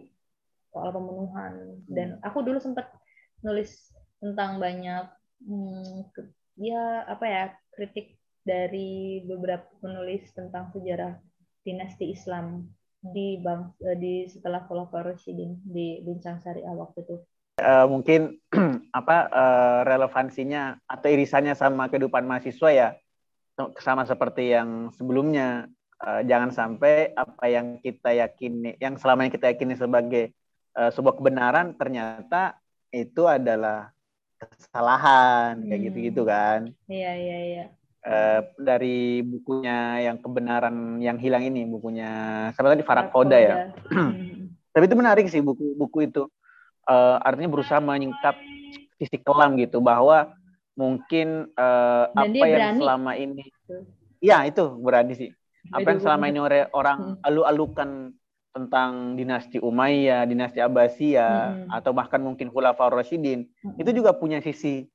[0.71, 1.79] soal pembunuhan.
[1.87, 2.89] Dan aku dulu sempat
[3.45, 5.05] nulis tentang banyak
[5.45, 6.09] hmm,
[6.57, 7.43] ya apa ya
[7.77, 11.21] kritik dari beberapa penulis tentang sejarah
[11.61, 12.65] dinasti Islam
[13.05, 17.15] di bang eh, di setelah Khulafaur Rasyidin di Bincang Syariah waktu itu.
[17.61, 18.41] Eh, mungkin
[18.99, 22.89] apa eh, relevansinya atau irisannya sama kehidupan mahasiswa ya
[23.79, 29.55] sama seperti yang sebelumnya Eh, jangan sampai apa yang kita yakini yang selama ini kita
[29.55, 30.35] yakini sebagai
[30.75, 32.59] eh, sebuah kebenaran ternyata
[32.95, 33.91] itu adalah
[34.37, 35.85] kesalahan kayak Hmm.
[35.89, 37.65] gitu-gitu kan Iya iya iya.
[38.01, 42.09] Eh, dari bukunya yang kebenaran yang hilang ini bukunya
[42.53, 43.55] siapa tadi Farah Koda ya
[43.89, 44.53] Hmm.
[44.69, 46.23] tapi itu menarik sih buku-buku itu
[46.85, 48.37] Eh, artinya berusaha menyingkap
[48.95, 50.37] sisi kelam gitu bahwa
[50.73, 52.77] mungkin Dan apa yang berani.
[52.77, 53.89] selama ini Betul.
[54.21, 55.29] ya itu berani sih
[55.65, 56.39] apa yang selama ini
[56.69, 57.15] orang Hmm.
[57.25, 58.13] alu-alukan
[58.55, 61.75] tentang dinasti Umayyah, dinasti Abbasiyah Hmm.
[61.75, 63.75] atau bahkan mungkin Khulafaur Rasyidin Hmm.
[63.75, 64.87] itu juga punya sisi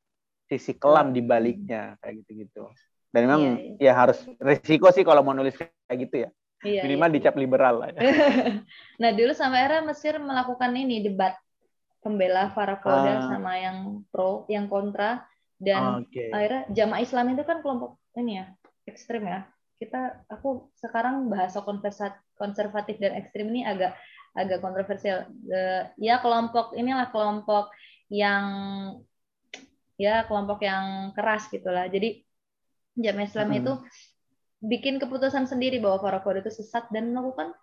[0.48, 2.66] sisi kelam di baliknya kayak gitu-gitu.
[3.12, 3.42] Dan memang
[3.76, 6.30] Iya, ya harus resiko sih kalau mau nulis kayak gitu ya.
[6.60, 7.14] Iya, Minimal iya.
[7.20, 8.00] dicap liberal lah ya.
[9.02, 11.36] nah dulu sampai era Mesir melakukan ini debat
[12.00, 12.52] pembela Ah.
[12.56, 15.22] Farakoda sama yang pro, yang kontra
[15.60, 16.32] dan Oke.
[16.32, 18.46] akhirnya jamaah Islam itu kan kelompok ini ya
[18.88, 19.44] ekstrim ya.
[19.80, 21.64] Kita aku sekarang bahasa
[22.36, 23.96] konservatif dan ekstrim ini agak
[24.36, 25.26] agak kontroversial.
[25.48, 27.72] Eh, ya kelompok inilah kelompok
[28.12, 28.44] yang
[29.96, 31.88] ya kelompok yang keras gitulah.
[31.88, 32.20] Jadi
[33.00, 33.60] jamaah Islam Mm-mm.
[33.64, 33.72] itu
[34.60, 37.56] bikin keputusan sendiri bahwa Farakoda itu sesat dan melakukan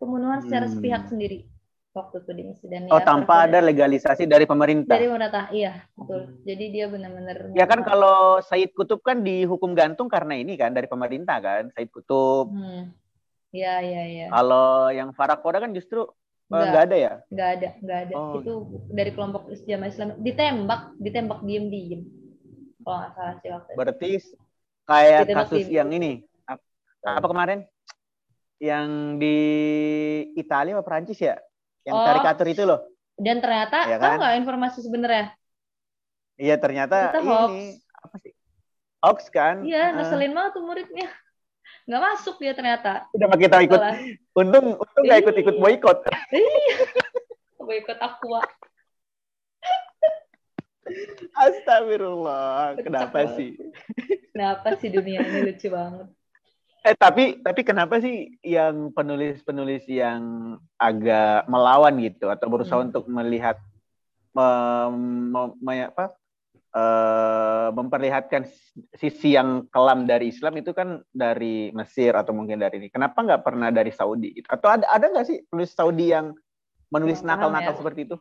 [0.00, 0.72] pembunuhan secara Hmm.
[0.72, 1.44] sepihak sendiri.
[1.92, 4.94] Waktu itu di Mesir dan Oh, ya, tanpa ada legalisasi dari pemerintah.
[4.94, 10.06] dari pemerintah iya betul jadi dia benar-benar Ya kan kalau Said Kutub kan dihukum gantung
[10.06, 12.52] karena ini kan dari pemerintah kan, Said Kutub.
[12.52, 12.92] hmm.
[13.50, 16.84] ya ya ya Kalau yang Farah Koda kan justru eh, Nggak.
[16.88, 17.12] ada ya.
[17.28, 18.52] nggak ada nggak ada Oh, itu
[18.88, 22.00] dari kelompok jamaah Islam ditembak ditembak diem diem
[22.80, 24.10] kalau nggak salah sih waktu itu Berarti
[24.86, 26.12] kayak Ditembak kasus di- yang ini
[26.46, 26.64] ap-
[27.04, 27.58] apa kemarin?
[28.58, 28.88] Yang
[29.20, 29.36] di
[30.34, 31.36] Italia apa Perancis ya?
[31.88, 32.04] Yang Oh.
[32.04, 32.80] karikatur itu loh.
[33.16, 34.16] dan ternyata Ya tahu kan?
[34.20, 35.24] nggak informasi sebenarnya
[36.36, 37.50] Iya ternyata hoax.
[37.50, 37.64] ini
[37.98, 38.32] apa sih?
[39.00, 39.56] Hoax kan?
[39.64, 41.08] iya ngeselin banget tuh muridnya
[41.84, 43.80] nggak masuk dia ternyata Udah kita ikut.
[44.32, 45.60] Untung untung nggak ikut-ikut Iya.
[45.60, 45.98] boykot.
[47.68, 48.40] boikot aqua
[51.34, 52.76] Astagfirullah.
[52.78, 53.50] Kenapa Kocak sih?
[54.30, 56.08] kenapa sih dunia ini lucu banget
[56.88, 62.88] Eh tapi tapi kenapa sih yang penulis-penulis yang agak melawan gitu atau berusaha Hmm.
[62.88, 63.60] untuk melihat
[64.32, 66.16] mem- mem- me- apa
[66.68, 68.44] eh, memperlihatkan
[68.96, 72.88] sisi yang kelam dari Islam itu kan dari Mesir atau mungkin dari ini.
[72.88, 74.48] Kenapa nggak pernah dari Saudi gitu?
[74.48, 76.32] Atau ada ada nggak sih penulis Saudi yang
[76.88, 77.78] menulis nakal-nakal ya.
[77.84, 78.16] seperti itu?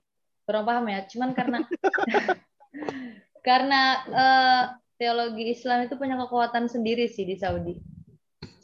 [0.48, 1.60] kurang paham ya cuman karena
[3.48, 4.64] karena eh,
[4.96, 7.76] teologi Islam itu punya kekuatan sendiri sih di Saudi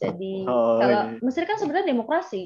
[0.01, 1.19] jadi Oh, kalau iya.
[1.25, 2.37] Mesir kan sebenarnya demokrasi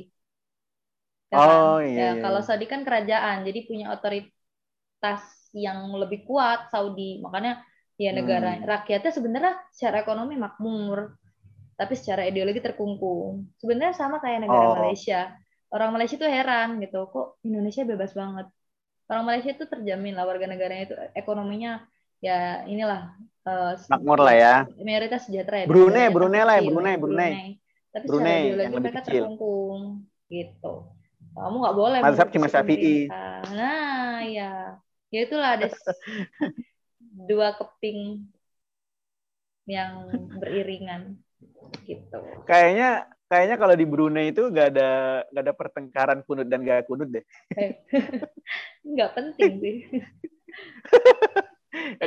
[1.33, 1.83] Ya Oh, kan?
[1.87, 2.39] iya, ya iya, kalau.
[2.47, 5.21] Saudi kan kerajaan jadi punya otoritas
[5.65, 7.51] yang lebih kuat Saudi makanya
[8.03, 8.63] ya negara Hmm.
[8.71, 10.99] rakyatnya sebenarnya secara ekonomi makmur
[11.79, 14.75] tapi secara ideologi terkungkung sebenarnya sama kayak negara Oh.
[14.77, 15.33] Malaysia
[15.73, 18.47] orang Malaysia tuh heran gitu kok Indonesia bebas banget
[19.11, 21.71] orang Malaysia itu terjamin lah warga negaranya itu ekonominya
[22.17, 23.13] ya inilah
[23.45, 24.55] eh, Makmur lah ya.
[24.81, 27.31] mayoritas sejahtera ya Brunei, Brunei lah ya, Brunei, Brunei.
[27.93, 29.13] tapi Brunei secara yang lebih mereka kecil.
[29.23, 29.81] terkungkung
[30.27, 30.73] gitu
[31.37, 33.05] kamu nggak boleh Mazhab cuma Syafi'i.
[33.53, 34.81] nah ya
[35.13, 35.67] ya itulah ada
[37.29, 38.25] dua keping
[39.67, 40.07] yang
[40.39, 41.19] beriringan
[41.85, 44.89] gitu Kayaknya kayaknya kalau di Brunei itu nggak ada
[45.29, 47.23] nggak ada pertengkaran kunut dan gak kunut deh.
[48.87, 49.75] nggak penting sih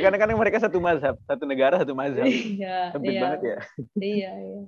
[0.01, 2.25] Karena kan mereka satu mazhab, satu negara satu mazhab.
[2.57, 3.57] iya Sempit iya banget ya.
[4.01, 4.61] iya iya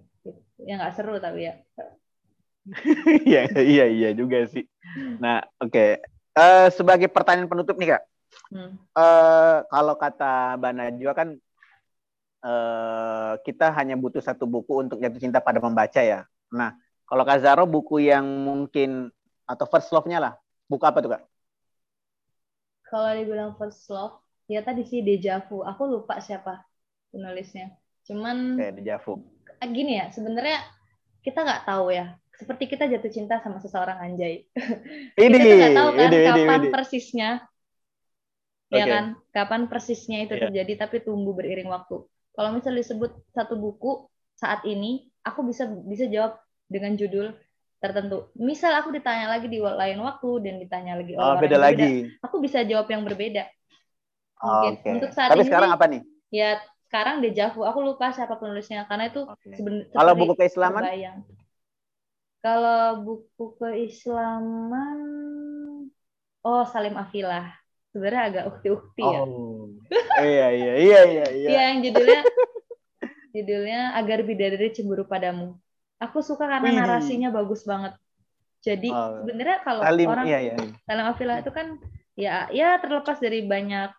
[0.63, 1.53] ya nggak seru tapi ya
[3.27, 4.63] Iya iya iya juga sih.
[5.19, 5.99] Nah oke.
[6.33, 8.03] Eh, sebagai pertanyaan penutup nih kak,
[8.49, 8.73] Hmm.
[8.97, 11.29] eh, kalau kata Mbak Najwa kan
[12.43, 16.25] eh, kita hanya butuh satu buku untuk jatuh cinta pada membaca ya.
[16.49, 16.73] Nah
[17.05, 19.13] kalau Kak Zaro buku yang mungkin
[19.45, 20.33] atau first love-nya lah,
[20.65, 21.23] buku apa tuh kak?
[22.87, 24.21] kalau dibilang first love
[24.53, 26.61] ya tadi sih deja vu aku lupa siapa
[27.09, 27.73] penulisnya
[28.03, 29.13] cuman Kayak Dejavu.
[29.57, 30.59] ah, gini ya sebenarnya
[31.21, 34.43] kita nggak tahu ya seperti kita jatuh cinta sama seseorang anjay
[35.21, 36.69] Ini, kita nggak tahu kan ini, ini, kapan ini.
[36.69, 37.29] persisnya
[38.69, 38.91] ya Oke.
[38.91, 40.49] kan kapan persisnya itu Iya.
[40.49, 42.01] terjadi tapi tumbuh beriring waktu
[42.33, 47.37] kalau misal disebut satu buku saat ini aku bisa bisa jawab dengan judul
[47.77, 51.63] tertentu misal aku ditanya lagi di lain waktu dan ditanya lagi Oh, orang beda yang
[51.63, 51.89] lagi.
[52.19, 53.45] aku bisa jawab yang berbeda
[54.43, 54.89] mungkin Oke.
[54.93, 56.01] untuk saat Tapi ini sekarang apa nih?
[56.29, 56.49] ya
[56.83, 59.55] sekarang deja vu aku lupa siapa penulisnya karena itu Oke.
[59.55, 60.83] seben- Kalau buku keislaman?
[60.83, 61.19] terbayang.
[62.39, 64.99] kalau buku keislaman
[66.41, 67.55] oh Salim Afilah
[67.89, 69.71] sebenarnya agak ukti-ukti ya Oh.
[70.19, 71.49] iya iya iya iya iya.
[71.49, 72.21] Iya, yang judulnya
[73.31, 75.55] judulnya agar bidadari cemburu padamu
[75.97, 76.77] aku suka karena Wih.
[76.77, 77.95] narasinya bagus banget
[78.59, 79.23] jadi Oh.
[79.23, 80.55] sebenarnya kalau Salim orang iya iya.
[80.83, 81.79] Salim Afilah itu kan
[82.17, 83.89] ya ya terlepas dari banyak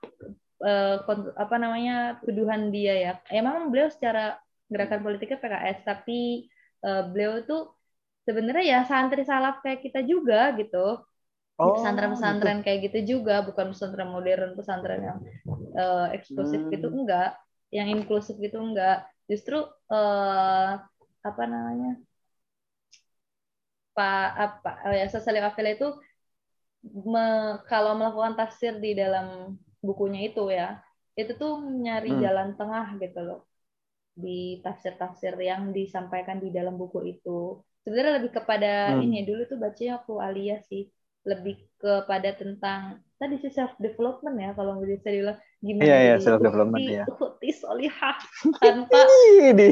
[0.67, 1.95] eh, kont- apa namanya
[2.27, 3.13] tuduhan dia ya.
[3.35, 4.39] Ya memang beliau secara
[4.73, 6.49] gerakan politiknya PKS tapi
[6.87, 7.57] eh, beliau itu
[8.27, 11.03] sebenarnya ya santri salaf kayak kita juga gitu.
[11.59, 15.19] Oh, pesantren-pesantren kayak gitu juga, bukan pesantren modern, pesantren yang
[15.79, 16.73] eh, eksklusif Hmm.
[16.75, 17.37] gitu enggak,
[17.75, 19.07] yang inklusif gitu enggak.
[19.31, 19.57] Justru
[19.93, 20.71] eh,
[21.29, 21.99] apa namanya?
[23.95, 25.07] Pak apa oh ya
[25.49, 25.87] Afilah itu
[27.13, 29.57] me- kalau melakukan tafsir di dalam
[29.87, 30.81] bukunya itu ya,
[31.21, 31.53] itu tuh
[31.85, 32.23] nyari Hmm.
[32.25, 33.41] jalan tengah gitu loh
[34.15, 37.59] di tafsir-tafsir yang disampaikan di dalam buku itu.
[37.85, 39.01] Sebenarnya lebih kepada Hmm.
[39.05, 40.83] ini dulu tuh bacanya aku Alia sih,
[41.27, 42.81] lebih kepada tentang
[43.21, 47.49] tadi sih self development ya kalau bisa dibilang gimana Iya, iya, jadi self development, ukti
[47.53, 48.17] solihah
[48.63, 49.01] tanpa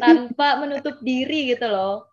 [0.03, 2.09] tanpa menutup diri gitu loh.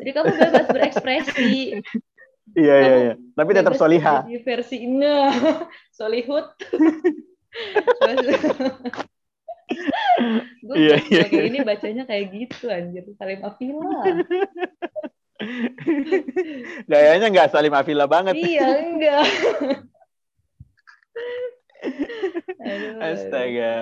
[0.00, 1.80] Jadi kamu bebas berekspresi.
[2.52, 3.14] Iya iya iya.
[3.32, 4.28] Tapi tetap soliha.
[4.28, 5.32] jadi versi nah
[5.96, 6.52] solihut
[10.60, 14.04] gue Iya, iya, gini bacanya kayak gitu anjir Salim Afila
[16.90, 18.36] Gayanya nggak Salim Afila banget.
[18.36, 19.24] iya enggak
[22.64, 23.74] Aduh, Astaga.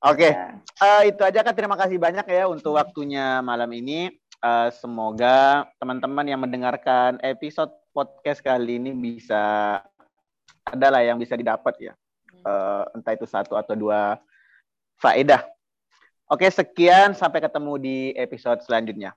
[0.00, 0.56] Oke, Ya.
[0.80, 1.52] eh, itu aja kan.
[1.52, 4.08] Terima kasih banyak ya untuk waktunya malam ini.
[4.36, 9.80] Eh, semoga teman-teman yang mendengarkan episode podcast kali ini bisa
[10.68, 11.94] adalah yang bisa didapat ya.
[12.44, 14.20] Eh, entah itu satu atau dua
[15.00, 15.40] faedah.
[16.28, 17.16] Oke, sekian.
[17.16, 19.16] Sampai ketemu di episode selanjutnya.